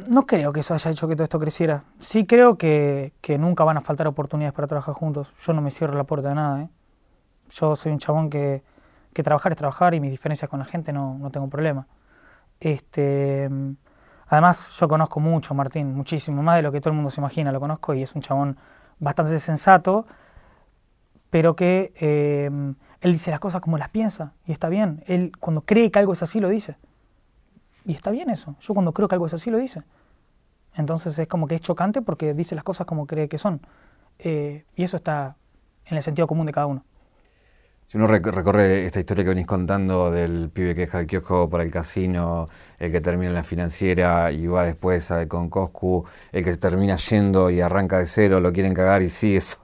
[0.08, 1.84] no creo que eso haya hecho que todo esto creciera.
[2.00, 5.28] Sí creo que, nunca van a faltar oportunidades para trabajar juntos.
[5.46, 6.62] Yo no me cierro la puerta de nada.
[6.64, 6.70] ¿eh?
[7.52, 8.64] Yo soy un chabón que,
[9.14, 11.88] trabajar es trabajar y mis diferencias con la gente no, no tengo problema.
[12.60, 13.50] Este,
[14.34, 17.52] además, yo conozco mucho Martín, muchísimo, más de lo que todo el mundo se imagina,
[17.52, 18.58] lo conozco y es un chabón
[19.00, 20.06] bastante sensato,
[21.30, 22.50] pero que eh,
[23.02, 25.04] él dice las cosas como las piensa y está bien.
[25.08, 26.78] Él cuando cree que algo es así lo dice.
[27.86, 28.56] Y está bien eso.
[28.62, 29.84] Yo cuando creo que algo es así lo dice.
[30.76, 33.62] Entonces es como que es chocante porque dice las cosas como cree que son.
[34.20, 35.36] Eh, y eso está
[35.86, 36.84] en el sentido común de cada uno.
[37.88, 41.64] Si uno recorre esta historia que venís contando del pibe que deja el kiosco para
[41.64, 42.48] el casino,
[42.80, 46.58] el que termina en la financiera y va después a, con Coscu, el que se
[46.58, 49.60] termina yendo y arranca de cero, lo quieren cagar y sigue eso.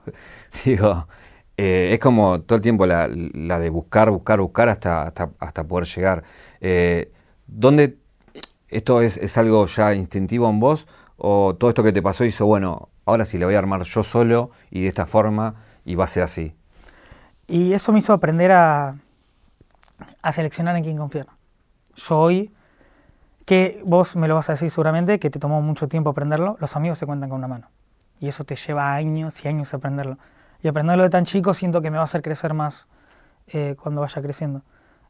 [0.64, 1.08] Digo,
[1.56, 6.22] eh, es como todo el tiempo la, de buscar, buscar, buscar hasta, hasta, poder llegar.
[6.60, 7.12] Eh,
[7.46, 7.98] ¿Dónde
[8.68, 12.46] esto es, es, algo ya instintivo en vos o todo esto que te pasó hizo,
[12.46, 16.04] bueno, ahora sí le voy a armar yo solo y de esta forma y va
[16.04, 16.54] a ser así?
[17.50, 18.94] Y eso me hizo aprender a,
[20.22, 21.26] a seleccionar en quién confiar.
[21.96, 22.54] Yo hoy,
[23.44, 26.76] que vos me lo vas a decir seguramente, que te tomó mucho tiempo aprenderlo, los
[26.76, 27.68] amigos se cuentan con una mano.
[28.20, 30.16] Y eso te lleva años y años aprenderlo.
[30.62, 32.86] Y aprenderlo de tan chico siento que me va a hacer crecer más
[33.48, 34.62] eh, cuando vaya creciendo.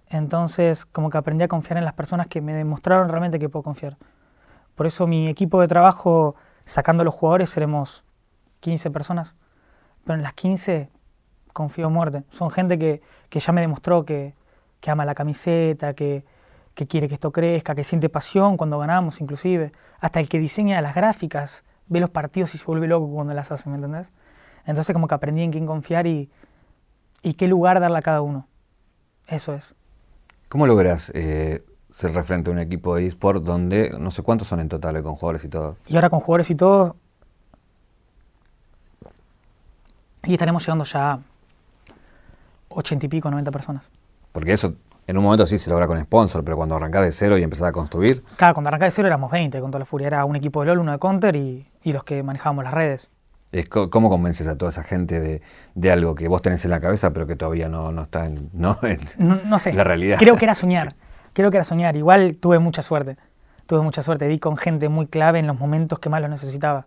[0.09, 3.65] Entonces, como que aprendí a confiar en las personas que me demostraron realmente que puedo
[3.65, 3.99] confiar.
[4.77, 8.03] Por eso mi equipo de trabajo, sacando los jugadores, seremos
[8.61, 9.35] 15 personas.
[10.05, 10.89] Pero en las 15
[11.53, 12.23] confío a muerte.
[12.31, 14.35] Son gente que, ya me demostró que,
[14.87, 16.25] ama la camiseta, que,
[16.89, 19.73] quiere que esto crezca, que siente pasión cuando ganamos inclusive.
[20.01, 23.53] Hasta el que diseña las gráficas, ve los partidos y se vuelve loco cuando las
[23.53, 24.13] hace, ¿me entendés?
[24.65, 26.31] Entonces como que aprendí en quién confiar y,
[27.23, 28.47] y qué lugar darle a cada uno.
[29.27, 29.75] Eso es.
[30.49, 34.61] ¿Cómo logras eh, ser referente a un equipo de eSport donde no sé cuántos son
[34.61, 35.77] en total con jugadores y todo?
[35.87, 36.97] Y ahora con jugadores y todo.
[40.25, 41.21] Y estaremos llegando ya
[42.71, 43.85] 80 y pico, 90 personas.
[44.33, 44.75] Porque eso
[45.07, 47.69] en un momento sí se logra con sponsor, pero cuando arrancás de cero y empezás
[47.69, 48.23] a construir.
[48.37, 50.07] Claro, cuando arrancás de cero éramos 20 con toda la furia.
[50.07, 53.11] Era un equipo de LOL, uno de Counter y, los que manejábamos las redes.
[53.69, 55.43] ¿Cómo convences a toda esa gente
[55.75, 58.51] de, algo que vos tenés en la cabeza, pero que todavía no, no está en,
[58.53, 58.79] ¿no?
[59.19, 59.73] no, sé.
[59.73, 60.19] la realidad?
[60.19, 60.95] Creo que era soñar.
[61.33, 61.97] Creo que era soñar.
[61.97, 63.17] Igual tuve mucha suerte.
[63.67, 64.29] Tuve mucha suerte.
[64.29, 66.87] Di con gente muy clave en los momentos que más lo necesitaba.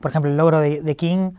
[0.00, 1.32] Por ejemplo, el logro de, de King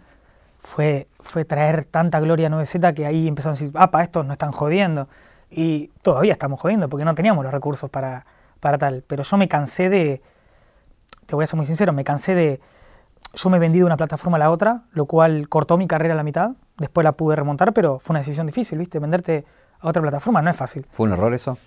[0.64, 4.26] fue, fue traer tanta gloria a 9Z que ahí empezaron a decir, ah, para estos
[4.26, 5.08] no están jodiendo.
[5.52, 8.26] Y todavía estamos jodiendo porque no teníamos los recursos para,
[8.60, 9.04] para tal.
[9.06, 10.22] Pero yo me cansé de,
[11.26, 12.62] te voy a ser muy sincero, me cansé de,
[13.34, 16.18] yo me vendí de una plataforma a la otra, lo cual cortó mi carrera a
[16.18, 16.52] la mitad.
[16.78, 18.98] Después la pude remontar, pero fue una decisión difícil, ¿viste?
[19.00, 19.46] Venderte
[19.80, 20.88] a otra plataforma no es fácil.
[20.90, 21.58] ¿Fue un error eso?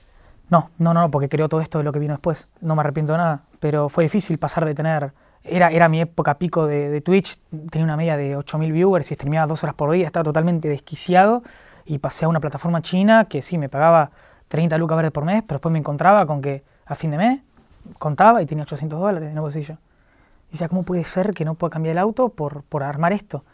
[0.48, 2.48] No, no, no, porque creo todo esto de lo que vino después.
[2.60, 3.42] No me arrepiento de nada.
[3.60, 5.12] Pero fue difícil pasar de tener
[5.48, 7.38] era, era mi época pico de, Twitch,
[7.70, 11.42] tenía una media de 8.000 viewers y streameaba dos horas por día, estaba totalmente desquiciado
[11.84, 14.10] y pasé a una plataforma china que sí, me pagaba
[14.48, 17.40] 30 lucas verdes por mes, pero después me encontraba con que a fin de mes
[17.98, 19.78] contaba y tenía 800 dólares en el bolsillo.
[20.48, 23.44] Y decía, ¿cómo puede ser que no pueda cambiar el auto por, por armar esto?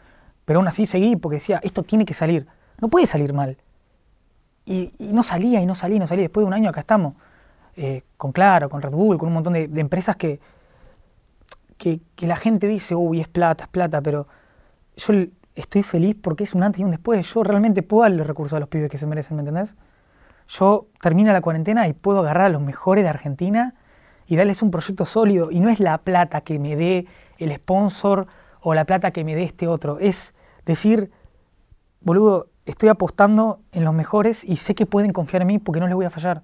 [0.45, 2.47] Pero aún así seguí porque decía, esto tiene que salir,
[2.79, 3.57] no puede salir mal.
[4.65, 6.23] Y, no salía y no salía y no salía.
[6.23, 7.15] Después de un año acá estamos,
[7.75, 10.39] eh, con Claro, con Red Bull, con un montón de empresas que,
[11.77, 14.27] que, la gente dice, uy, es plata, es plata, pero
[14.95, 15.13] yo
[15.55, 17.33] estoy feliz porque es un antes y un después.
[17.33, 19.75] Yo realmente puedo darle recursos a los pibes que se merecen, ¿me entendés?
[20.47, 23.75] Yo termino la cuarentena y puedo agarrar a los mejores de Argentina
[24.27, 25.51] y darles un proyecto sólido.
[25.51, 27.07] Y no es la plata que me dé
[27.37, 28.27] el sponsor
[28.61, 29.99] o la plata que me dé este otro.
[29.99, 30.33] Es
[30.65, 31.11] decir,
[32.01, 35.87] boludo, estoy apostando en los mejores y sé que pueden confiar en mí porque no
[35.87, 36.41] les voy a fallar.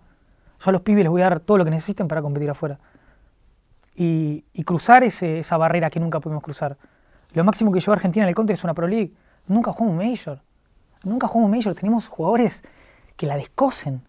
[0.59, 2.79] Yo a los pibes les voy a dar todo lo que necesiten para competir afuera
[4.01, 6.77] y, cruzar esa barrera que nunca pudimos cruzar.
[7.33, 9.11] Lo máximo que llegó Argentina en el Counter es una Pro League.
[9.45, 10.41] Nunca jugamos un Major.
[11.03, 11.75] Nunca jugamos un Major.
[11.75, 12.63] Tenemos jugadores
[13.17, 14.01] que la descosen.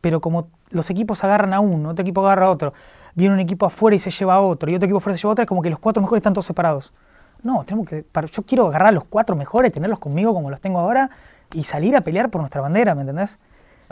[0.00, 2.72] Pero como los equipos agarran a uno, otro equipo agarra a otro,
[3.14, 5.30] viene un equipo afuera y se lleva a otro, y otro equipo afuera se lleva
[5.30, 6.94] a otro, es como que los cuatro mejores están todos separados.
[7.42, 10.78] No, tenemos que, yo quiero agarrar a los cuatro mejores, tenerlos conmigo como los tengo
[10.78, 11.10] ahora,
[11.52, 13.38] y salir a pelear por nuestra bandera, ¿me entendés?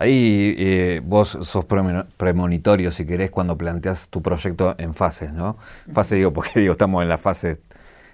[0.01, 5.57] Ahí eh, vos sos premonitorio, si querés, cuando planteas tu proyecto en fases, ¿no?
[5.93, 7.61] Fase digo, porque digo, estamos en la fase...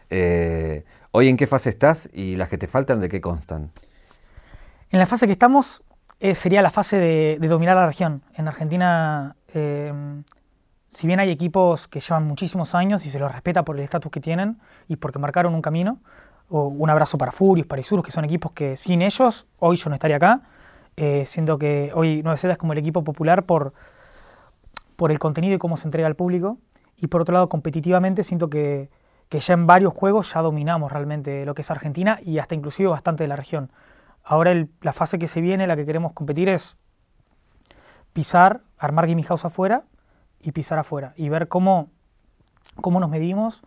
[0.09, 3.71] Eh, ¿Hoy en qué fase estás y las que te faltan de qué constan?
[4.91, 5.83] En la fase que estamos
[6.21, 8.23] eh, sería la fase de, dominar la región.
[8.35, 13.77] En Argentina, si bien hay equipos que llevan muchísimos años y se los respeta por
[13.77, 16.01] el estatus que tienen y porque marcaron un camino,
[16.49, 19.91] o un abrazo para Furios, para Isurus, que son equipos que sin ellos hoy yo
[19.91, 20.41] no estaría acá,
[20.97, 23.73] eh, siento que hoy 9Z es como el equipo popular por,
[24.97, 26.59] por el contenido y cómo se entrega al público.
[26.97, 28.91] Y por otro lado, competitivamente, siento que,
[29.29, 32.89] que ya en varios juegos ya dominamos realmente lo que es Argentina y hasta inclusive
[32.89, 33.71] bastante de la región.
[34.23, 36.77] Ahora la fase que se viene, la que queremos competir es
[38.13, 39.85] pisar, armar Gaming House afuera
[40.41, 41.91] y pisar afuera y ver cómo,
[42.77, 43.63] cómo nos medimos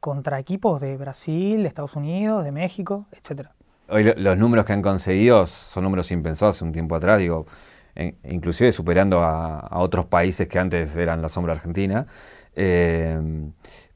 [0.00, 3.57] contra equipos de Brasil, de Estados Unidos, de México, etcétera.
[3.88, 7.46] Hoy los números que han conseguido son números impensados hace un tiempo atrás, digo,
[8.24, 12.06] inclusive superando a, otros países que antes eran la sombra argentina.
[12.54, 13.18] Eh,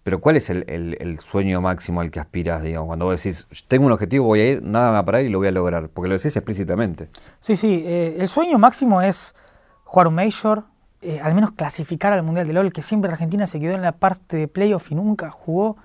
[0.03, 2.89] Pero ¿cuál es el, sueño máximo al que aspiras, digamos?
[2.89, 5.29] Cuando vos decís, tengo un objetivo, voy a ir, nada me va a parar y
[5.29, 5.89] lo voy a lograr.
[5.91, 7.09] Porque lo decís explícitamente.
[7.41, 7.85] Sí, sí.
[7.87, 9.33] Eh, el sueño máximo es
[9.85, 10.65] jugar un Major,
[11.03, 13.93] eh, al menos clasificar al Mundial de LOL, que siempre Argentina se quedó en la
[13.93, 15.77] parte de playoff y nunca jugó,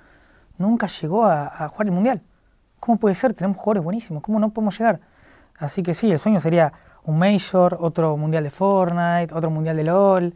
[0.58, 2.24] nunca llegó a, jugar el Mundial.
[2.80, 3.34] ¿Cómo puede ser?
[3.34, 5.00] Tenemos jugadores buenísimos, ¿cómo no podemos llegar?
[5.58, 6.72] Así que sí, el sueño sería
[7.04, 10.34] un Major, otro Mundial de Fortnite, otro Mundial de LOL,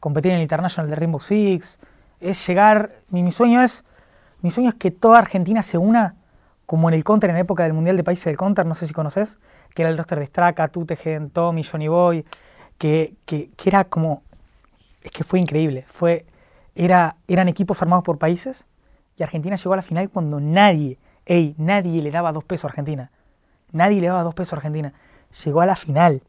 [0.00, 1.78] competir en el International de Rainbow Six,
[2.20, 3.84] es llegar, mi, sueño es,
[4.40, 6.16] mi sueño es que toda Argentina se una
[6.66, 8.86] como en el Counter en la época del Mundial de Países del Counter, no sé
[8.86, 9.38] si conoces,
[9.74, 12.24] que era el roster de Straka, Tutegen, Tommy, Johnny Boy,
[12.78, 14.22] que, que, era como,
[15.02, 16.24] es que fue increíble, fue,
[16.74, 18.66] era, eran equipos armados por países
[19.16, 22.68] y Argentina llegó a la final cuando nadie, ey, nadie le daba dos pesos a
[22.68, 23.10] Argentina,
[23.72, 24.92] nadie le daba dos pesos a Argentina,
[25.44, 26.22] llegó a la final,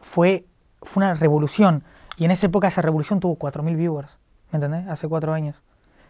[0.00, 0.44] fue,
[0.82, 1.82] fue una revolución
[2.16, 4.18] y en esa época esa revolución tuvo 4.000 viewers.
[4.50, 4.88] ¿me entendés?
[4.88, 5.56] Hace cuatro años.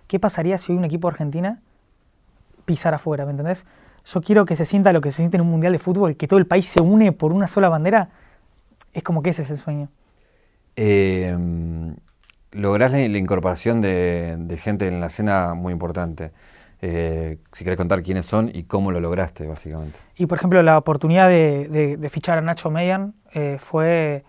[0.06, 1.60] ¿Qué pasaría si hoy un equipo de Argentina
[2.64, 3.66] pisara afuera, ¿me entendés?
[4.04, 6.28] Yo quiero que se sienta lo que se siente en un mundial de fútbol, que
[6.28, 8.08] todo el país se une por una sola bandera.
[8.92, 9.88] Es como que ese es el sueño.
[10.76, 11.36] Eh,
[12.52, 16.30] lográs la, incorporación de, gente en la escena muy importante.
[16.80, 19.98] Eh, si querés contar quiénes son y cómo lo lograste, básicamente.
[20.16, 24.24] Y por ejemplo, la oportunidad de, fichar a Nacho Meyan eh, fue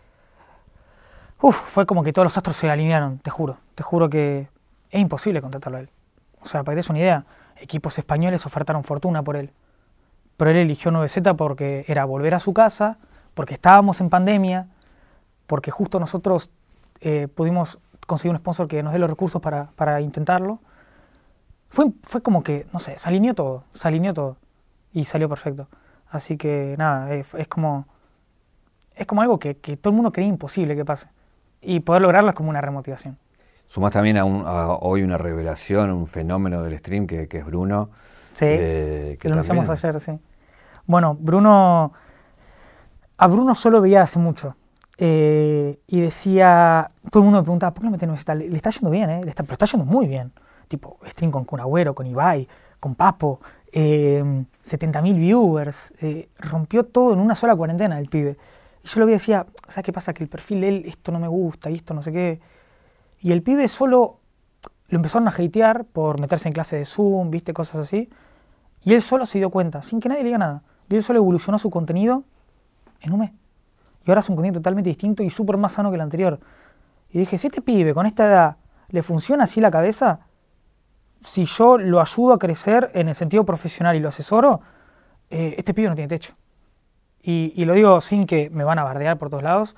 [1.42, 3.58] Uf, fue como que todos los astros se alinearon, te juro.
[3.76, 4.50] Te juro que
[4.92, 5.90] es imposible contratarlo a él.
[6.42, 7.26] O sea, para que te des una idea,
[7.58, 9.52] equipos españoles ofertaron fortuna por él.
[10.36, 12.98] Pero él eligió 9Z porque era volver a su casa,
[13.36, 14.68] porque estábamos en pandemia,
[15.48, 16.50] porque justo nosotros
[17.00, 20.60] eh, pudimos conseguir un sponsor que nos dé los recursos para, intentarlo.
[21.70, 24.38] Fue, fue como que, no sé, se alineó todo, se alineó todo.
[24.92, 25.68] Y salió perfecto.
[26.10, 27.86] Así que nada, es, como.
[28.96, 31.08] Es como algo que, que todo el mundo creía imposible que pase
[31.62, 33.18] y poder lograrlo es como una remotivación.
[33.68, 37.90] Sumás también a, hoy una revelación, un fenómeno del stream que, es Bruno.
[38.34, 40.14] Sí, eh, que lo anunciamos ayer, sí.
[40.88, 41.94] Bueno, Bruno,
[43.18, 44.56] a Bruno solo veía hace mucho.
[44.98, 48.70] Eh, y decía, todo el mundo me preguntaba, ¿por qué no meten está Le, está
[48.72, 49.22] yendo bien, ¿eh?
[49.24, 50.32] Le está, pero está yendo muy bien.
[50.70, 52.48] Tipo, stream con Kun Agüero, con Ibai,
[52.80, 53.42] con Papo,
[53.74, 54.24] eh,
[54.64, 55.94] 70.000 viewers.
[56.00, 58.38] Eh, rompió todo en una sola cuarentena el pibe.
[58.84, 60.14] Y yo lo vi y decía, ¿sabes qué pasa?
[60.14, 62.40] Que el perfil de él, esto no me gusta y esto no sé qué.
[63.20, 64.20] Y el pibe solo
[64.88, 68.10] lo empezaron a hatear por meterse en clase de Zoom, viste, cosas así.
[68.84, 70.64] Y él solo se dio cuenta, sin que nadie le diga nada.
[70.90, 72.24] Y él solo evolucionó su contenido
[73.02, 73.32] en un mes.
[74.06, 76.40] Y ahora es un contenido totalmente distinto y súper más sano que el anterior.
[77.12, 78.58] Y dije, si este pibe con esta edad
[78.90, 80.22] le funciona así la cabeza,
[81.22, 84.62] si yo lo ayudo a crecer en el sentido profesional y lo asesoro,
[85.30, 86.34] eh, este pibe no tiene techo.
[87.22, 89.76] Y, lo digo sin que me van a bardear por todos lados,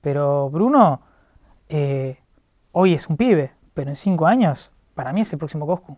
[0.00, 1.02] pero Bruno
[1.68, 2.18] eh,
[2.72, 5.96] hoy es un pibe, pero en cinco años para mí es el próximo Coscu.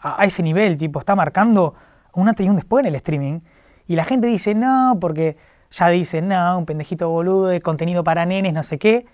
[0.00, 1.74] A, ese nivel, tipo, está marcando
[2.14, 3.40] un antes y un después en el streaming.
[3.86, 5.36] Y la gente dice, no, porque
[5.70, 9.06] ya dice, no, un pendejito boludo de contenido para nenes, no sé qué.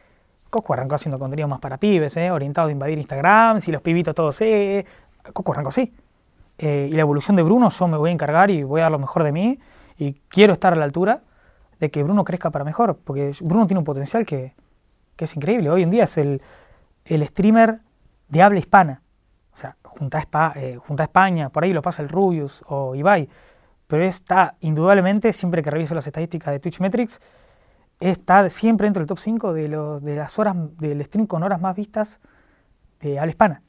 [0.54, 2.30] Coscu arrancó haciendo contenido más para pibes, ¿eh?
[2.30, 4.86] orientado a invadir Instagram, si los pibitos todos, eh.
[5.32, 5.92] Coscu arrancó así.
[6.58, 8.92] Eh, y la evolución de Bruno yo me voy a encargar y voy a dar
[8.92, 9.58] lo mejor de mí
[9.98, 11.22] y quiero estar a la altura
[11.80, 14.54] de que Bruno crezca para mejor, porque Bruno tiene un potencial que,
[15.18, 15.70] es increíble.
[15.70, 16.40] Hoy en día es el,
[17.04, 17.80] streamer
[18.28, 19.02] de habla hispana.
[19.52, 23.28] O sea, junta a, eh, España, por ahí lo pasa el Rubius o Ibai,
[23.88, 27.20] pero está indudablemente, siempre que reviso las estadísticas de Twitch Metrics,
[28.00, 31.61] está siempre dentro del top 5 de, los, de las horas del stream con horas
[31.61, 32.20] más vistas
[33.00, 33.62] de habla hispana.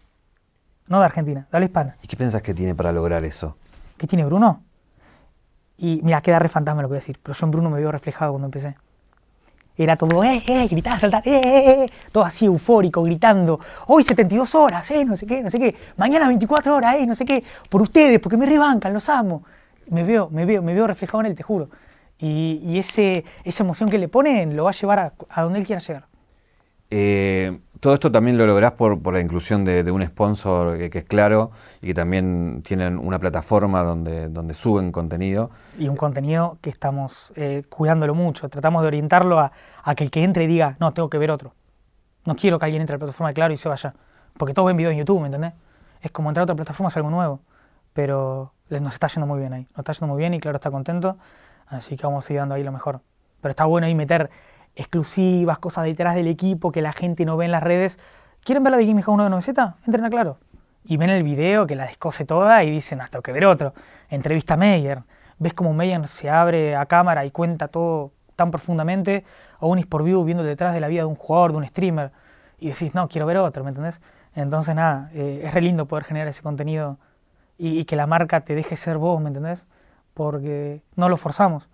[0.88, 1.98] No de Argentina, de habla hispana.
[2.04, 3.58] ¿Y qué piensas que tiene para lograr eso?
[3.98, 4.64] ¿Qué tiene Bruno?
[5.78, 7.80] Y mira, queda re fantasma lo que voy a decir, pero yo en Bruno me
[7.80, 8.76] vio reflejado cuando empecé.
[9.78, 14.56] Era todo, eh, eh, gritar, saltar, eh, eh, eh, todo así eufórico, gritando, hoy 72
[14.56, 17.44] horas, eh, no sé qué, no sé qué, mañana 24 horas, eh, no sé qué,
[17.70, 19.44] por ustedes, porque me rebancan, los amo.
[19.90, 21.70] Me veo, me veo, me veo reflejado en él, te juro.
[22.18, 25.60] Y, y ese, esa emoción que le ponen lo va a llevar a, a donde
[25.60, 26.08] él quiera llegar.
[26.92, 31.52] Eh, todo esto también lo lográs por, la inclusión de, un sponsor que, es claro
[31.82, 35.50] y que también tienen una plataforma donde, donde suben contenido.
[35.78, 38.50] Y un contenido que estamos eh, cuidándolo mucho.
[38.50, 39.52] Tratamos de orientarlo a,
[39.96, 41.54] que el que entre diga, no, tengo que ver otro.
[42.26, 43.94] No quiero que alguien entre a la plataforma de Claro y se vaya.
[44.38, 45.54] Porque todos ven videos en YouTube, ¿me entendés?
[46.02, 47.42] Es como entrar a otra plataforma es algo nuevo.
[47.94, 49.68] Pero nos está yendo muy bien ahí.
[49.72, 51.18] Nos está yendo muy bien y Claro está contento.
[51.68, 53.02] Así que vamos a ir dando ahí lo mejor.
[53.42, 54.30] Pero está bueno ahí meter
[54.76, 58.00] exclusivas, cosas detrás del equipo que la gente no ve en las redes.
[58.44, 59.76] ¿Quieren ver la de Game 1 de 9Z?
[59.86, 60.38] Entren a Claro.
[60.84, 63.74] Y ven el video que la descose toda y dicen, hasta ah, que ver otro.
[64.10, 65.02] Entrevista a Meyer.
[65.40, 69.24] Ves como Meyer se abre a cámara y cuenta todo tan profundamente.
[69.60, 72.12] O un por View viendo detrás de la vida de un jugador, de un streamer.
[72.60, 74.00] y decís, no, quiero ver otro, ¿me entendés?
[74.36, 76.98] Entonces, nada, eh, es re lindo poder generar ese contenido
[77.58, 79.66] y, y, que la marca te deje ser vos, ¿me entendés?
[80.16, 81.68] Porque no lo forzamos.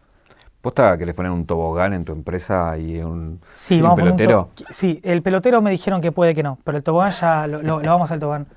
[0.61, 4.49] ¿Posta querés poner un tobogán en tu empresa y un, sí, un vamos un pelotero?
[4.55, 7.61] to- sí, el pelotero me dijeron que puede que no, pero el tobogán ya lo,
[7.63, 8.47] lo- lo vamos al tobogán.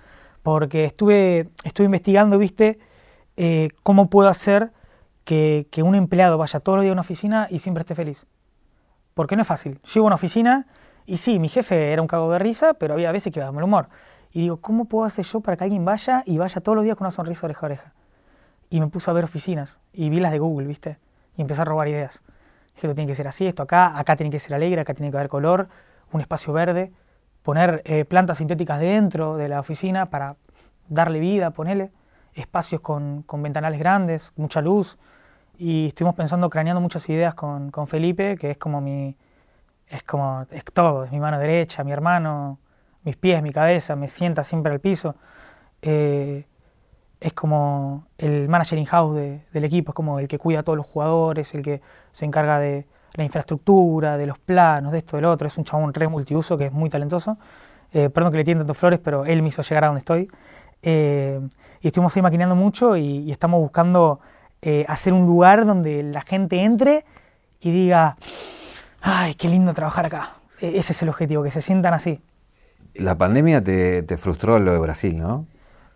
[0.42, 2.78] Porque estuve, estuve investigando, viste,
[3.36, 4.72] eh, cómo puedo hacer
[5.24, 8.26] que, que un empleado vaya todos los días a una oficina y siempre esté feliz.
[9.14, 9.80] Porque no es fácil.
[9.94, 10.66] Llego a una oficina
[11.06, 13.52] y sí, mi jefe era un cago de risa, pero había veces que iba de
[13.52, 13.88] mal humor.
[14.32, 16.96] Y digo, ¿cómo puedo hacer yo para que alguien vaya y vaya todos los días
[16.96, 17.92] con una sonrisa oreja a oreja?
[18.70, 20.98] Y me puse a ver oficinas y vi las de Google, ¿viste?
[21.36, 22.22] Y empecé a robar ideas.
[22.74, 25.10] Dije, esto tiene que ser así, esto acá, acá tiene que ser alegre, acá tiene
[25.10, 25.68] que haber color,
[26.12, 26.92] un espacio verde,
[27.42, 30.36] poner eh, plantas sintéticas dentro de la oficina para
[30.88, 31.92] darle vida, ponerle
[32.34, 34.98] espacios con, con ventanales grandes, mucha luz.
[35.56, 39.16] Y estuvimos pensando, craneando muchas ideas con, con Felipe, que es como mi,
[39.88, 42.58] es como, es todo, es mi mano derecha, mi hermano,
[43.04, 45.14] mis pies, mi cabeza, me sienta siempre al piso.
[45.82, 46.46] Eh,
[47.24, 50.76] es como el manager in-house de- del equipo, es como el que cuida a todos
[50.76, 51.80] los jugadores, el que
[52.12, 55.46] se encarga de la infraestructura, de los planos, de esto, del otro.
[55.46, 57.38] Es un chabón re multiuso que es muy talentoso.
[57.92, 60.28] Eh, perdón que le tiene tantos flores, pero él me hizo llegar a donde estoy.
[60.82, 61.40] Eh,
[61.80, 64.20] y estuvimos ahí maquinando mucho y, estamos buscando
[64.60, 67.06] eh, hacer un lugar donde la gente entre
[67.58, 68.18] y diga,
[69.00, 70.30] ay, qué lindo trabajar acá.
[70.60, 72.20] E- ese es el objetivo, que se sientan así.
[72.94, 75.46] La pandemia te frustró lo de Brasil, ¿no?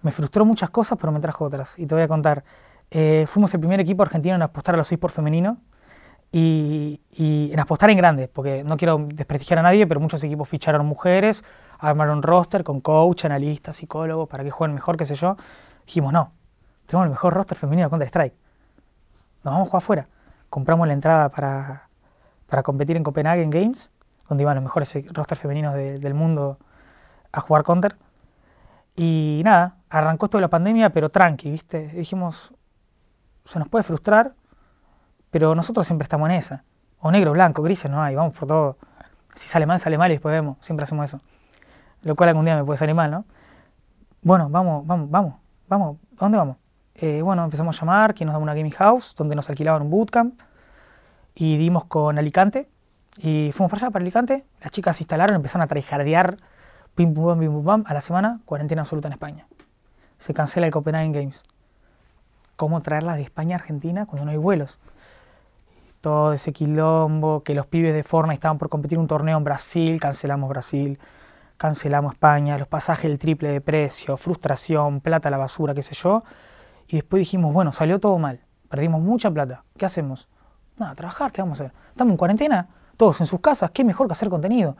[0.02, 1.78] Me frustró muchas cosas, pero me trajo otras.
[1.78, 2.44] Y te voy a contar.
[2.90, 5.58] Eh, fuimos el primer equipo argentino en apostar a los eSports femenino
[6.30, 7.00] y,
[7.52, 11.42] en apostar en grande, porque no quiero desprestigiar a nadie, pero muchos equipos ficharon mujeres,
[11.78, 15.36] armaron roster con coach, analistas, psicólogos, para que jueguen mejor, qué sé yo.
[15.86, 16.32] Dijimos, no,
[16.86, 18.34] tenemos el mejor roster femenino de Counter-Strike.
[19.44, 20.08] Nos vamos a jugar afuera.
[20.50, 21.88] Compramos la entrada para,
[22.46, 23.90] para competir en Copenhagen Games,
[24.28, 26.58] donde iban los mejores rosters femeninos de- del mundo
[27.32, 27.96] a jugar Counter.
[28.96, 31.88] Y nada, arrancó esto de la pandemia, pero tranqui, ¿viste?
[31.88, 32.52] Dijimos,
[33.44, 34.34] se nos puede frustrar,
[35.30, 36.64] pero nosotros siempre estamos en esa.
[37.00, 38.78] O negro, blanco, grises no hay, vamos por todo.
[39.34, 41.20] Si sale mal, sale mal y después vemos, siempre hacemos eso.
[42.02, 43.24] Lo cual algún día me puede salir mal, ¿no?
[44.22, 45.34] Bueno, vamos, vamos, vamos,
[45.68, 46.56] vamos, ¿a dónde vamos?
[46.94, 49.90] Eh, bueno, empezamos a llamar, que nos daba una gaming house, donde nos alquilaban un
[49.90, 50.40] bootcamp,
[51.34, 52.68] y dimos con Alicante,
[53.18, 56.36] y fuimos para allá, para Alicante, las chicas se instalaron, empezaron a tryhardear,
[56.96, 59.46] pim pum pam, pim pum pam, a la semana, cuarentena absoluta en España.
[60.18, 61.42] Se cancela el Copenhagen Games.
[62.56, 64.78] ¿Cómo traerlas de España a Argentina cuando no hay vuelos?
[66.00, 70.00] Todo ese quilombo, que los pibes de Fortnite estaban por competir un torneo en Brasil,
[70.00, 70.98] cancelamos Brasil,
[71.56, 75.94] cancelamos España, los pasajes el triple de precio, frustración, plata a la basura, qué sé
[75.94, 76.22] yo.
[76.88, 80.28] Y después dijimos, bueno, salió todo mal, perdimos mucha plata, ¿qué hacemos?
[80.78, 81.76] Nada, trabajar, ¿qué vamos a hacer?
[81.90, 84.76] Estamos en cuarentena, todos en sus casas, ¿qué mejor que hacer contenido?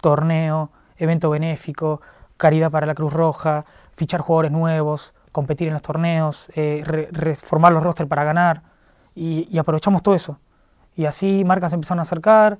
[0.00, 2.00] Torneo, evento benéfico,
[2.36, 7.72] caridad para la Cruz Roja, fichar jugadores nuevos, competir en los torneos, eh, re- reformar
[7.72, 8.62] los rosters para ganar,
[9.14, 10.38] y, y aprovechamos todo eso.
[10.96, 12.58] Y así marcas se empezaron a acercar,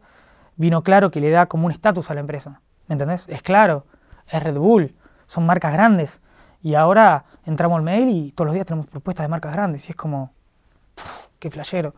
[0.56, 3.28] vino claro que le da como un estatus a la empresa, ¿me entendés?
[3.28, 3.86] Es claro,
[4.28, 4.94] es Red Bull,
[5.26, 6.20] son marcas grandes,
[6.62, 9.90] y ahora entramos al mail y todos los días tenemos propuestas de marcas grandes, y
[9.90, 10.32] es como,
[10.94, 11.94] puf, qué flashero,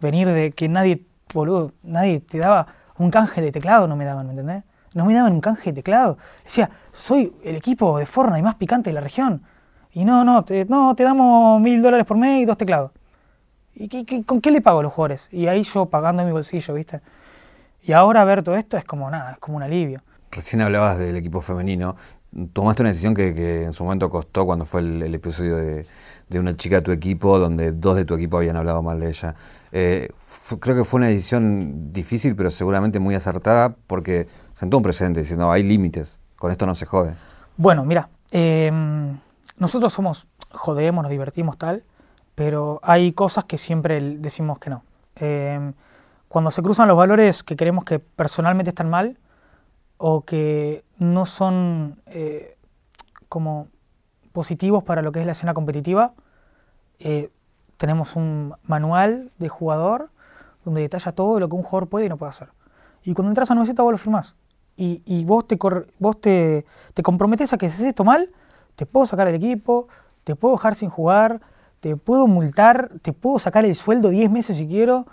[0.00, 2.66] venir de que nadie, boludo, nadie te daba
[2.98, 4.62] un canje de teclado, no me daban, ¿me entendés?
[4.92, 6.18] No me daban un canje de teclado.
[6.44, 9.42] Decía, soy el equipo de Fortnite más picante de la región.
[9.92, 12.92] Y no, no, te, no, te damos mil dólares por mes y dos teclados.
[13.74, 15.28] ¿Y qué- con qué le pago a los jugadores?
[15.32, 17.00] Y ahí yo pagando en mi bolsillo, ¿viste?
[17.82, 20.00] Y ahora ver todo esto es como nada, es como un alivio.
[20.30, 21.96] Recién hablabas del equipo femenino.
[22.52, 25.86] Tomaste una decisión que, en su momento costó cuando fue el, episodio de,
[26.38, 29.34] una chica de tu equipo, donde dos de tu equipo habían hablado mal de ella.
[29.70, 30.10] Eh,
[30.60, 35.52] creo que fue una decisión difícil, pero seguramente muy acertada, porque sentó un precedente diciendo,
[35.52, 37.14] hay límites, con esto no se jode.
[37.56, 39.18] Bueno, mira, em,
[39.58, 41.84] nosotros somos, jodemos, nos divertimos tal,
[42.34, 44.82] pero hay cosas que siempre decimos que no.
[45.16, 45.74] Em,
[46.28, 49.18] cuando se cruzan los valores que creemos que personalmente están mal
[49.98, 52.56] o que no son eh,
[53.28, 53.68] como
[54.32, 56.12] positivos para lo que es la escena competitiva,
[56.98, 57.30] eh,
[57.76, 60.10] tenemos un manual de jugador
[60.64, 62.48] donde detalla todo lo que un jugador puede y no puede hacer.
[63.04, 64.34] Y cuando entras a una meseta vos lo firmás.
[64.76, 65.56] Y, vos, te,
[65.98, 68.30] vos te, te comprometes a que si haces esto mal,
[68.76, 69.88] te puedo sacar del equipo,
[70.24, 71.40] te puedo dejar sin jugar,
[71.80, 75.06] te puedo multar, te puedo sacar el sueldo 10 meses si quiero.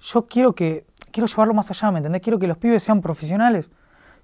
[0.00, 2.22] Yo quiero que quiero llevarlo más allá, ¿me entendés?
[2.22, 3.70] Quiero que los pibes sean profesionales.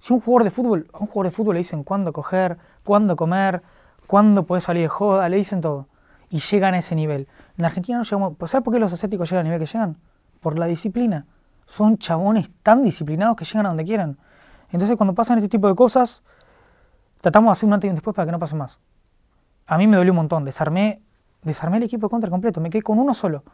[0.00, 3.16] Si un jugador de fútbol, a un jugador de fútbol le dicen cuándo coger, cuándo
[3.16, 3.62] comer,
[4.06, 5.86] cuándo puede salir de joda, le dicen todo.
[6.30, 7.28] Y llegan a ese nivel.
[7.58, 8.34] En Argentina no llegamos.
[8.50, 9.98] ¿Sabes por qué los asiáticos llegan al nivel que llegan?
[10.40, 11.26] Por la disciplina.
[11.66, 14.18] Son chabones tan disciplinados que llegan a donde quieran.
[14.72, 16.22] Entonces cuando pasan este tipo de cosas,
[17.20, 18.78] tratamos de hacer un antes y un después para que no pase más.
[19.66, 21.00] A mí me dolió un montón, desarmé,
[21.42, 23.44] desarmé el equipo de contra completo, me quedé con uno solo,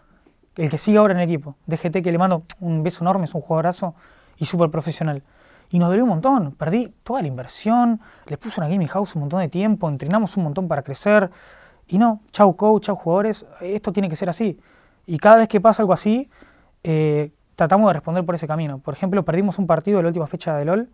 [0.56, 3.34] el que sigue ahora en el equipo, DGT que le mando un beso enorme, es
[3.34, 3.94] un jugadorazo
[4.38, 5.22] y súper profesional.
[5.68, 9.20] Y nos dolió un montón, perdí toda la inversión, les puse una gaming house un
[9.20, 11.30] montón de tiempo, entrenamos un montón para crecer.
[11.88, 14.58] Y no, chau coach, chau jugadores, esto tiene que ser así.
[15.06, 16.30] Y cada vez que pasa algo así,
[16.82, 18.78] eh, tratamos de responder por ese camino.
[18.78, 20.88] Por ejemplo, perdimos un partido de la última fecha de LOL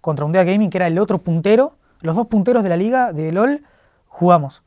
[0.00, 1.76] contra un Dea Gaming, que era el otro puntero.
[2.00, 3.64] Los dos punteros de la liga de LOL
[4.06, 4.62] jugamos.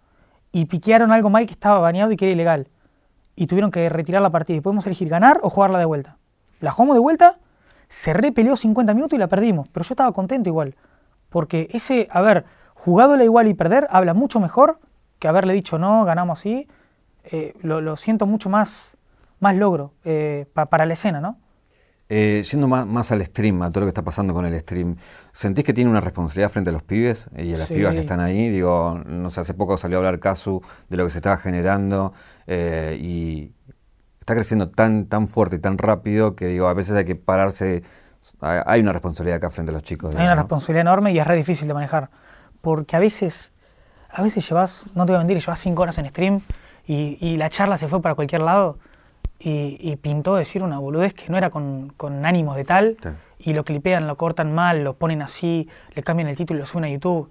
[0.51, 2.67] Y piquearon algo mal que estaba baneado y que era ilegal.
[3.35, 4.57] Y tuvieron que retirar la partida.
[4.57, 6.17] Y podemos elegir ganar o jugarla de vuelta.
[6.59, 7.37] La jugamos de vuelta
[7.91, 10.75] se repeleó 50 minutos y la perdimos, pero yo estaba contento igual,
[11.29, 14.79] porque ese haber jugado la igual y perder habla mucho mejor
[15.19, 16.67] que haberle dicho no, ganamos así,
[17.25, 18.97] eh, lo, siento mucho más,
[19.39, 21.37] más logro eh, para la escena, ¿no?
[22.13, 24.97] Eh, yendo más, más, al stream, a todo lo que está pasando con el stream,
[25.31, 28.19] ¿sentís que tiene una responsabilidad frente a los pibes y a las pibas que están
[28.19, 28.49] ahí?
[28.49, 32.13] Digo, no sé, hace poco salió a hablar Casu de lo que se estaba generando
[32.47, 33.53] y
[34.19, 37.83] está creciendo tan, tan fuerte y tan rápido que digo, a veces hay que pararse.
[38.39, 40.15] Hay una responsabilidad acá frente a los chicos.
[40.15, 42.09] Hay una responsabilidad enorme y es re difícil de manejar.
[42.61, 43.51] Porque a veces,
[44.09, 46.41] a veces llevas, no te voy a mentir, llevas cinco horas en stream
[46.85, 48.77] y, la charla se fue para cualquier lado
[49.43, 52.97] y, pintó decir una boludez que no era con, con ánimos de tal
[53.39, 56.65] y lo clipean, lo cortan mal, lo ponen así, le cambian el título y lo
[56.65, 57.29] suben a YouTube.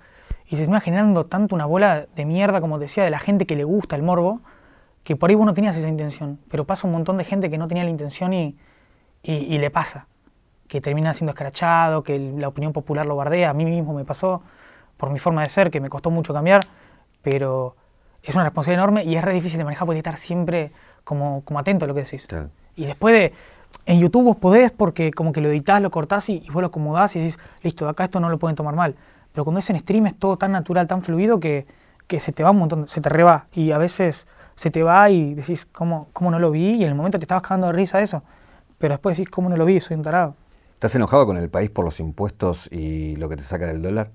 [0.48, 3.54] Y se está generando tanto una bola de mierda, como decía, de la gente que
[3.54, 4.40] le gusta el morbo,
[5.04, 7.58] que por ahí vos no tenías esa intención, pero pasa un montón de gente que
[7.58, 8.56] no tenía la intención y,
[9.22, 10.08] y, le pasa,
[10.66, 14.42] que termina siendo escrachado, que la opinión popular lo bardea, a mí mismo me pasó
[14.96, 16.66] por mi forma de ser, que me costó mucho cambiar,
[17.22, 17.76] pero
[18.22, 20.72] es una responsabilidad enorme y es re difícil de manejar porque estar siempre
[21.04, 22.26] como, como atento a lo que decís.
[22.76, 23.32] Y después de,
[23.86, 27.16] en YouTube vos podés porque como que lo editas lo cortás y, vos lo acomodás
[27.16, 28.94] y decís, listo, acá esto no lo pueden tomar mal.
[29.32, 31.66] Pero cuando es en stream es todo tan natural, tan fluido que,
[32.06, 33.46] que se te va un montón, se te reba.
[33.52, 36.74] Y a veces se te va y decís, ¿cómo, ¿cómo no lo vi?
[36.74, 38.22] Y en el momento te estabas cagando de risa eso.
[38.78, 39.80] Pero después decís, ¿cómo no lo vi?
[39.80, 40.34] Soy un tarado.
[40.74, 44.10] ¿Estás enojado con el país por los impuestos y lo que te saca del dólar?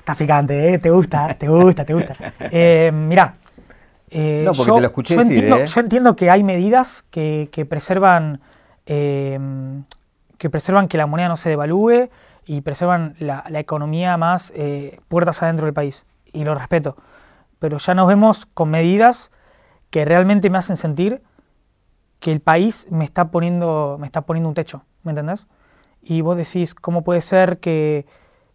[0.00, 0.78] está picante, ¿eh?
[0.78, 2.16] Te gusta, te gusta, te gusta.
[2.50, 3.34] Eh, mirá.
[4.10, 5.66] Eh, no, porque te lo escuché yo decir, entiendo, ¿eh?
[5.66, 8.40] Yo entiendo que hay medidas que, que preservan
[8.86, 12.10] que preservan que la moneda no se devalúe
[12.44, 14.52] y preservan la, la economía más
[15.06, 16.04] puertas adentro del país.
[16.32, 16.96] Y lo respeto
[17.60, 19.30] pero ya nos vemos con medidas
[19.90, 21.22] que realmente me hacen sentir
[22.18, 25.46] que el país me está poniendo, me está poniendo un techo, ¿me entendés?
[26.02, 28.06] Y vos decís, ¿cómo puede ser que,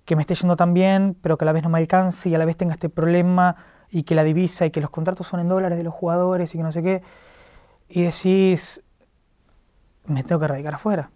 [0.10, 2.38] me esté yendo tan bien, pero que a la vez no me alcance y a
[2.38, 3.56] la vez tenga este problema
[3.96, 6.58] y que la divisa y que los contratos son en dólares de los jugadores y
[6.58, 7.02] que no sé qué?
[7.88, 8.84] Y decís,
[10.06, 11.10] me tengo que radicar afuera.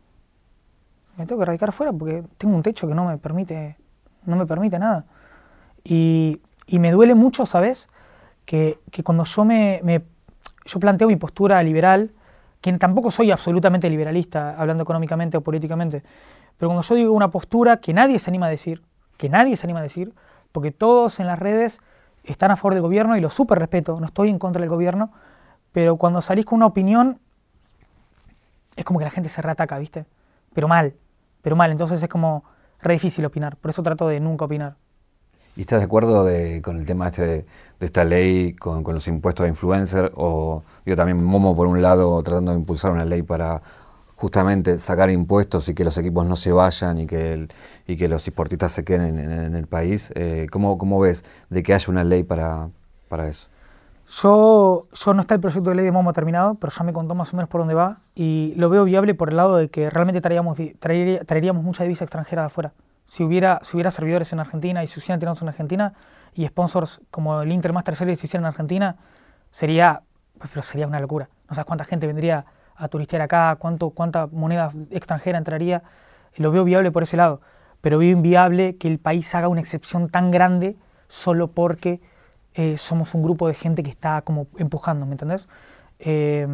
[1.18, 3.78] Me tengo que radicar afuera porque tengo un techo que no me permite,
[4.26, 5.06] no me permite nada.
[5.84, 7.90] Y y me duele mucho, ¿sabes?
[8.46, 9.82] Que, cuando yo me,
[10.66, 12.12] yo planteo mi postura liberal,
[12.62, 16.04] que tampoco soy absolutamente liberalista, hablando económicamente o políticamente,
[16.58, 18.84] pero cuando yo digo una postura que nadie se anima a decir,
[19.18, 20.14] que nadie se anima a decir,
[20.52, 21.82] porque todos en las redes
[22.32, 25.12] están a favor del gobierno y lo súper respeto, no estoy en contra del gobierno,
[25.72, 27.20] pero cuando salís con una opinión,
[28.76, 30.06] es como que la gente se reataca, ¿viste?
[30.54, 30.94] Pero mal,
[31.42, 32.44] pero mal, entonces es como
[32.82, 34.76] re difícil opinar, por eso trato de nunca opinar.
[35.56, 36.26] ¿Y estás de acuerdo
[36.62, 37.46] con el tema este de,
[37.82, 40.12] esta ley con, los impuestos a influencer?
[40.16, 43.62] O yo también Momo por un lado tratando de impulsar una ley para
[44.20, 47.48] justamente sacar impuestos y que los equipos no se vayan y que,
[47.88, 50.12] y que los deportistas se queden en, el país.
[50.14, 52.68] Eh, ¿cómo, ¿cómo, ves de que haya una ley para,
[53.08, 53.48] para eso?
[54.22, 57.16] Yo, yo no está el proyecto de ley de Momo terminado, pero ya me contó
[57.16, 59.90] más o menos por dónde va y lo veo viable por el lado de que
[59.90, 62.74] realmente traeríamos, traeríamos mucha divisa extranjera de afuera
[63.06, 65.94] si hubiera, si hubiera servidores en Argentina y si hubieran tirados en Argentina
[66.36, 68.98] y sponsors como el Inter Master Series se hicieran en Argentina,
[69.50, 70.04] sería,
[70.52, 71.30] pero sería una locura.
[71.48, 72.46] No sabes cuánta gente vendría
[72.80, 75.84] a turistear acá, cuánto, cuánta moneda extranjera entraría.
[76.38, 77.42] Lo veo viable por ese lado,
[77.82, 80.76] pero veo inviable que el país haga una excepción tan grande
[81.08, 82.02] solo porque
[82.56, 85.48] eh, somos un grupo de gente que está como empujando, ¿me entendés?
[86.00, 86.48] Eh,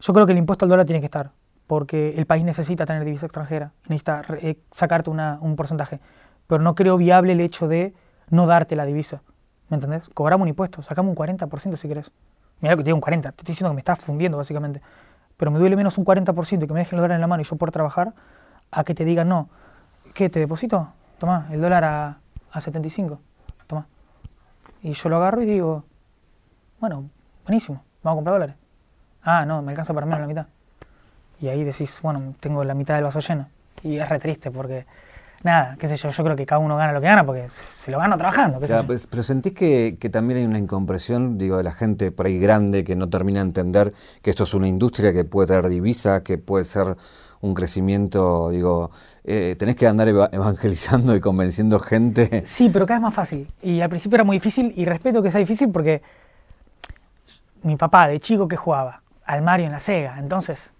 [0.00, 1.32] yo creo que el impuesto al dólar tiene que estar
[1.70, 6.00] porque el país necesita tener divisa extranjera, necesita eh, sacarte un porcentaje.
[6.48, 7.94] Pero no creo viable el hecho de
[8.28, 9.22] no darte la divisa.
[9.68, 10.08] ¿Me entendés?
[10.12, 12.10] Cobramos un impuesto, sacamos un 40% si querés.
[12.60, 14.82] Mira que te digo un 40, te estoy diciendo que me estás fundiendo básicamente.
[15.40, 17.40] Pero me duele menos un 40% y que me dejen el dólar en la mano
[17.40, 18.12] y yo por trabajar,
[18.70, 19.48] a que te digan no.
[20.12, 20.28] ¿Qué?
[20.28, 20.92] ¿Te deposito?
[21.18, 22.18] Toma, el dólar a,
[22.52, 23.18] a 75.
[23.66, 23.86] Toma.
[24.82, 25.84] Y yo lo agarro y digo,
[26.78, 27.08] bueno,
[27.46, 28.56] buenísimo, vamos a comprar dólares.
[29.22, 30.46] Ah, no, me alcanza para menos la mitad.
[31.40, 33.48] Y ahí decís, bueno, tengo la mitad del vaso lleno.
[33.82, 34.84] Y es re triste porque,
[35.42, 37.90] nada, qué sé yo, yo creo que cada uno gana lo que gana porque se
[37.90, 38.60] lo gana trabajando.
[38.60, 38.86] Qué sé yo.
[38.86, 42.38] pues, pero sentís que, que también hay una incompresión, digo, de la gente por ahí
[42.38, 46.22] grande que no termina de entender que esto es una industria que puede traer divisas,
[46.22, 46.96] que puede ser
[47.42, 48.90] un crecimiento, digo,
[49.24, 52.44] eh, tenés que andar eva- evangelizando y convenciendo gente.
[52.46, 53.50] Sí, pero cada vez más fácil.
[53.62, 56.02] Y al principio era muy difícil y respeto que sea difícil porque
[57.62, 60.72] mi papá de chico que jugaba al Mario en la Sega, entonces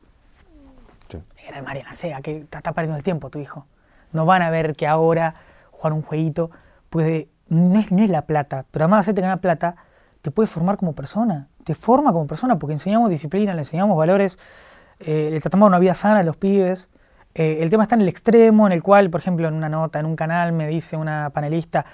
[1.08, 1.18] Sí.
[1.48, 3.66] era el Mario en la Sega, que te está perdiendo el tiempo tu hijo.
[4.12, 5.34] No van a ver que ahora
[5.70, 6.50] jugar un jueguito
[6.88, 9.76] puede, no es, no es la plata, pero además de hacerte ganar plata,
[10.22, 14.38] te puede formar como persona, te forma como persona porque enseñamos disciplina, le enseñamos valores,
[14.98, 16.88] eh, le tratamos una vida sana a los pibes.
[17.34, 20.00] Eh, el tema está en el extremo en el cual, por ejemplo, en una nota,
[20.00, 21.86] en un canal, me dice una panelista,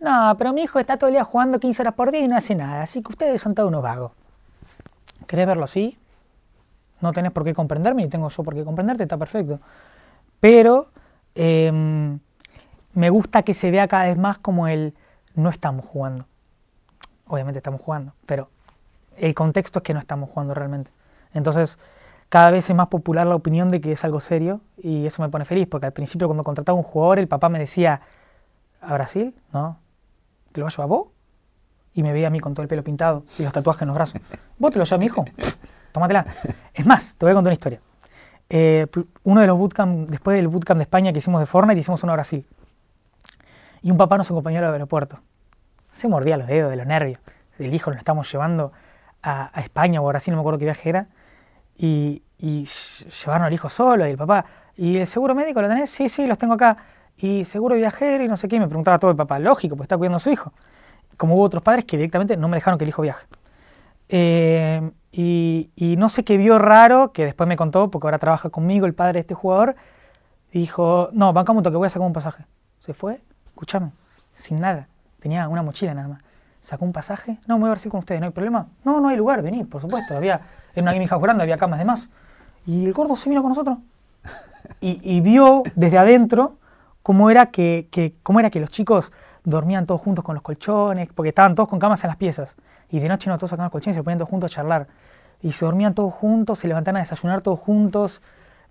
[0.00, 2.36] no, pero mi hijo está todo el día jugando 15 horas por día y no
[2.36, 4.12] hace nada, así que ustedes son todos unos vagos.
[5.26, 5.98] ¿Querés verlo así?
[7.00, 9.60] No tenés por qué comprenderme, ni tengo yo por qué comprenderte, está perfecto.
[10.40, 10.88] Pero
[11.34, 12.18] em,
[12.92, 14.94] me gusta que se vea cada vez más como el
[15.34, 16.26] no estamos jugando.
[17.26, 18.48] Obviamente estamos jugando, pero
[19.16, 20.90] el contexto es que no estamos jugando realmente.
[21.32, 21.78] Entonces,
[22.28, 25.28] cada vez es más popular la opinión de que es algo serio y eso me
[25.28, 28.00] pone feliz, porque al principio cuando contrataba un jugador, el papá me decía,
[28.80, 29.34] ¿a Brasil?
[29.52, 29.78] No.
[30.52, 31.08] ¿Te lo vas a llevar vos?
[31.94, 33.94] Y me veía a mí con todo el pelo pintado y los tatuajes en los
[33.94, 34.20] brazos.
[34.58, 35.24] ¿Vos te lo llevas, mi hijo?
[35.92, 36.26] Tómatela.
[36.74, 37.80] Es más, te voy a contar una historia.
[38.56, 38.86] Eh,
[39.24, 42.12] uno de los bootcamp, después del bootcamp de España que hicimos de Fortnite, hicimos uno
[42.12, 42.46] a Brasil.
[43.82, 45.18] Y un papá nos acompañó al aeropuerto.
[45.90, 47.18] Se mordía los dedos de los nervios.
[47.58, 48.70] El hijo lo estamos llevando
[49.24, 51.08] a, España o a Brasil, no me acuerdo qué viaje era.
[51.76, 52.68] Y, y
[53.24, 54.44] llevaron al hijo solo y el papá.
[54.76, 55.90] ¿Y el seguro médico lo tenés?
[55.90, 56.76] Sí, sí, los tengo acá.
[57.16, 58.60] Y seguro viajero y no sé qué.
[58.60, 59.40] Me preguntaba todo el papá.
[59.40, 60.52] Lógico, pues está cuidando a su hijo.
[61.16, 63.26] Como hubo otros padres que directamente no me dejaron que el hijo viaje.
[64.16, 68.86] Eh, y, no sé qué vio raro, que después me contó, porque ahora trabaja conmigo
[68.86, 69.74] el padre de este jugador,
[70.52, 72.44] dijo, no, bancame un toque, voy a sacar un pasaje.
[72.78, 73.90] Se fue, escúchame,
[74.36, 74.86] sin nada,
[75.18, 76.20] tenía una mochila nada más.
[76.60, 78.68] Sacó un pasaje, no, me voy a ver si con ustedes, ¿no hay problema?
[78.84, 80.40] No, no hay lugar, vení, por supuesto, había,
[80.76, 82.08] en una hija grande había camas de más.
[82.66, 83.78] Y el gordo se vino con nosotros.
[84.80, 86.56] Y, y vio desde adentro
[87.02, 89.10] cómo era que, que- cómo era que los chicos
[89.42, 92.56] dormían todos juntos con los colchones, porque estaban todos con camas en las piezas.
[92.94, 94.86] Y de noche no todos sacaban los colchones y se ponían todos juntos a charlar.
[95.42, 98.22] Y se dormían todos juntos, se levantaban a desayunar todos juntos.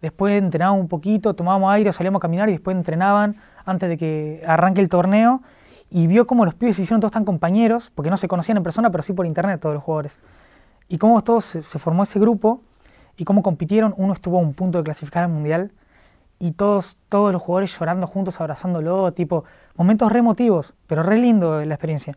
[0.02, 4.42] Después entrenaban un poquito, tomábamos aire, salíamos a caminar y después entrenaban antes de que
[4.48, 5.42] arranque el torneo.
[5.90, 8.64] Y vio cómo los pibes se hicieron todos tan compañeros, porque no se conocían en
[8.64, 10.22] persona, pero sí por internet todos los jugadores.
[10.88, 12.62] Y cómo todos se, se formó ese grupo
[13.18, 13.94] y cómo compitieron.
[13.98, 15.74] Uno estuvo a un punto de clasificar al mundial
[16.40, 19.44] y todos, todos los jugadores llorando juntos, abrazándolo, tipo,
[19.76, 22.16] momentos re emotivos, pero re lindo la experiencia.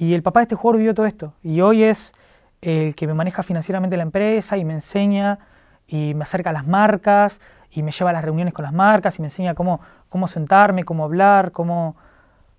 [0.00, 1.32] Y el papá de este jugador vivió todo esto.
[1.42, 2.12] Y hoy es
[2.60, 5.40] el que me maneja financieramente la empresa y me enseña
[5.88, 7.40] y me acerca a las marcas
[7.72, 10.84] y me lleva a las reuniones con las marcas y me enseña cómo, cómo sentarme,
[10.84, 11.96] cómo hablar, cómo,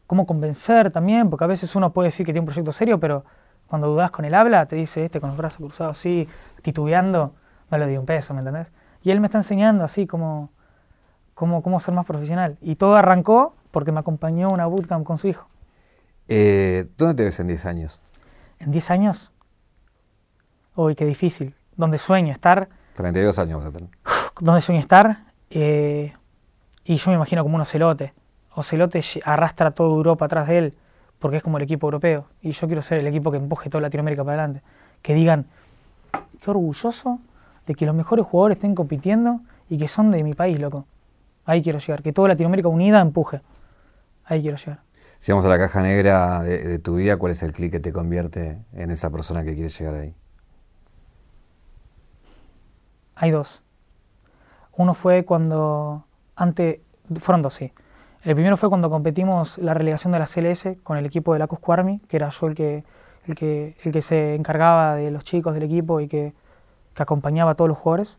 [0.05, 3.23] cómo convencer también, porque a veces uno puede decir que tiene un proyecto serio, pero
[3.67, 6.27] cuando dudas con el habla, te dice este con los brazos cruzados así,
[6.61, 7.35] titubeando,
[7.71, 8.73] no le di un peso, ¿me entendés?
[9.01, 10.49] Y él me está enseñando así como
[11.35, 12.57] cómo, cómo ser más profesional.
[12.59, 15.47] Y todo arrancó porque me acompañó a una bootcamp con su hijo.
[16.31, 18.01] Eh, ¿Dónde te ves en 10 años?
[18.59, 19.31] En 10 años,
[20.75, 21.55] uy, qué difícil.
[21.75, 23.89] Donde sueño estar, 32 años vas a tener.
[24.39, 26.13] donde sueño estar, eh,
[26.83, 28.13] y yo me imagino como un ocelote.
[28.53, 30.73] Ocelote arrastra a toda Europa atrás de él,
[31.17, 32.25] porque es como el equipo europeo.
[32.41, 34.61] Y yo quiero ser el equipo que empuje toda Latinoamérica para adelante.
[35.01, 35.47] Que digan,
[36.11, 37.19] qué orgulloso
[37.65, 40.85] de que los mejores jugadores estén compitiendo y que son de mi país, loco.
[41.45, 43.41] Ahí quiero llegar, que toda Latinoamérica unida empuje.
[44.25, 44.81] Ahí quiero llegar.
[45.19, 47.91] Si vamos a la caja negra de, tu vida, ¿cuál es el clic que te
[47.91, 50.15] convierte en esa persona que quiere llegar ahí?
[53.15, 53.61] Hay dos.
[54.77, 56.05] Uno fue cuando,
[56.37, 56.79] antes,
[57.19, 57.73] fueron dos, sí.
[58.23, 61.47] El primero fue cuando competimos la relegación de la CLS con el equipo de la
[61.47, 62.85] Cusco Army, que era yo el que,
[63.25, 66.33] el que, el que se encargaba de los chicos del equipo y que,
[66.93, 68.17] que acompañaba a todos los jugadores.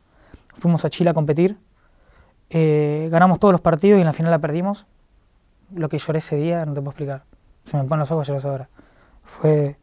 [0.58, 1.56] Fuimos a Chile a competir.
[2.50, 4.86] Eh, ganamos todos los partidos y en la final la perdimos.
[5.74, 7.24] Lo que lloré ese día no te puedo explicar.
[7.64, 8.68] Se me ponen los ojos llorar ahora.
[9.24, 9.76] Fue,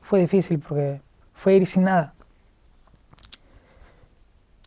[0.00, 1.00] fue difícil porque
[1.32, 2.14] fue ir sin nada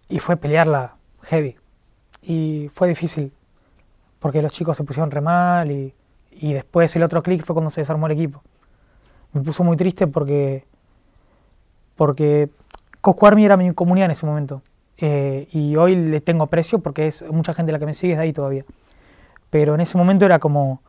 [0.09, 1.57] y fue pelearla heavy.
[2.21, 3.31] Y fue difícil,
[4.19, 5.93] porque los chicos se pusieron re mal y,
[6.31, 8.41] y después el otro clic fue cuando se desarmó el equipo.
[9.33, 10.65] Me puso muy triste porque,
[11.95, 12.49] porque
[13.01, 14.61] Cosco Army era mi comunidad en ese momento.
[14.97, 18.17] Eh, y hoy le tengo precio porque es mucha gente la que me sigue es
[18.17, 18.65] de ahí todavía.
[19.55, 20.81] Pero en ese momento era como,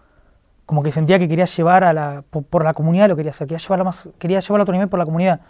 [0.64, 3.62] como que sentía que quería llevar a la, por, la comunidad lo quería hacer, quería
[3.62, 5.40] llevarla más, quería llevarlo a otro nivel por la comunidad.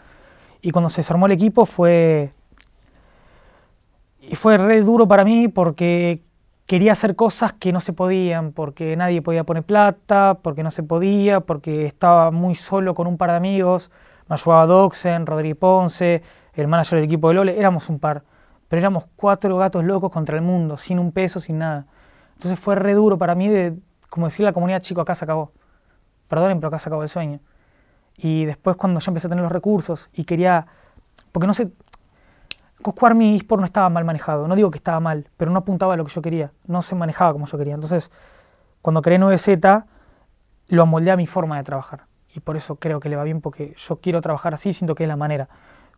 [0.60, 2.34] Y cuando se desarmó el equipo fue,
[4.20, 6.24] y fue re duro para mí porque
[6.66, 10.82] quería hacer cosas que no se podían, porque nadie podía poner plata, porque no se
[10.82, 13.90] podía, porque estaba muy solo con un par de amigos.
[14.28, 16.20] Me ayudaba Doxen, Rodríguez Ponce,
[16.52, 18.24] el manager del equipo de Lole, éramos un par,
[18.68, 21.86] pero éramos cuatro gatos locos contra el mundo, sin un peso, sin nada.
[22.36, 23.76] Entonces fue re duro para mí de,
[24.08, 25.52] como decir la comunidad, chico, acá se acabó.
[26.28, 27.40] Perdonen, pero acá se acabó el sueño.
[28.16, 30.66] Y después cuando yo empecé a tener los recursos y quería,
[31.32, 31.70] porque no sé,
[32.82, 35.94] Cosco mi eSport no estaba mal manejado, no digo que estaba mal, pero no apuntaba
[35.94, 37.74] a lo que yo quería, no se manejaba como yo quería.
[37.74, 38.10] Entonces,
[38.82, 39.86] cuando creé 9Z,
[40.68, 42.04] lo amoldé a mi forma de trabajar.
[42.34, 45.04] Y por eso creo que le va bien, porque yo quiero trabajar así, siento que
[45.04, 45.48] es la manera.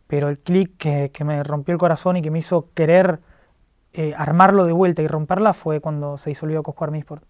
[0.07, 3.19] Pero el clic que, me rompió el corazón y que me hizo querer
[3.93, 7.23] eh, armarlo de vuelta y romperla fue cuando se disolvió Cosco mi eSport.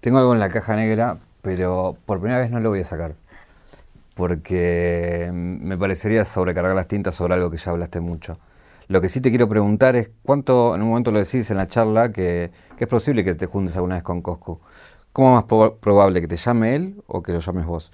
[0.00, 3.14] Tengo algo en la caja negra, pero por primera vez no lo voy a sacar
[4.20, 8.38] porque me parecería sobrecargar las tintas sobre algo que ya hablaste mucho.
[8.88, 11.66] Lo que sí te quiero preguntar es cuánto, en un momento lo decís en la
[11.66, 14.60] charla, que, es posible que te juntes alguna vez con Cosco.
[15.14, 17.90] ¿Cómo es más probable que te llame él o que lo llames vos?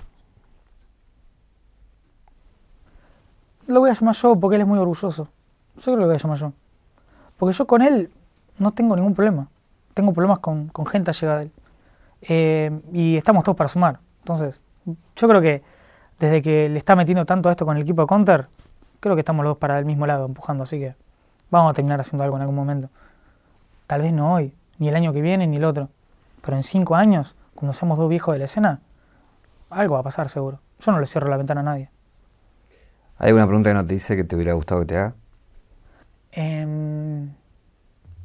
[3.68, 5.28] Lo voy a llamar yo porque él es muy orgulloso.
[5.76, 6.52] Yo creo que lo voy a llamar yo.
[7.36, 8.10] Porque yo con él
[8.58, 9.48] no tengo ningún problema.
[9.94, 11.52] Tengo problemas con, gente allegada de él.
[12.22, 14.00] Eh, y estamos todos para sumar.
[14.20, 14.60] Entonces,
[15.16, 15.62] yo creo que
[16.18, 18.48] desde que le está metiendo tanto a esto con el equipo de Counter,
[19.00, 20.94] creo que estamos los dos para el mismo lado empujando, así que
[21.50, 22.88] vamos a terminar haciendo algo en algún momento.
[23.86, 25.90] Tal vez no hoy, ni el año que viene, ni el otro.
[26.42, 28.80] Pero en cinco años, cuando seamos dos viejos de la escena,
[29.70, 30.60] algo va a pasar seguro.
[30.80, 31.90] Yo no le cierro la ventana a nadie.
[33.18, 35.14] ¿Hay alguna pregunta que no te dice que te hubiera gustado que te haga?
[36.36, 37.30] Em,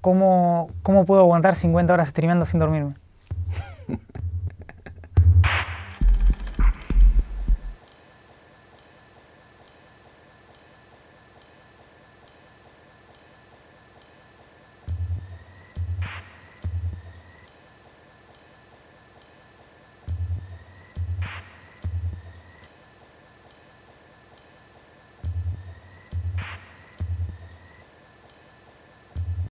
[0.01, 2.95] ¿cómo, ¿Cómo puedo aguantar 50 horas streameando sin dormirme?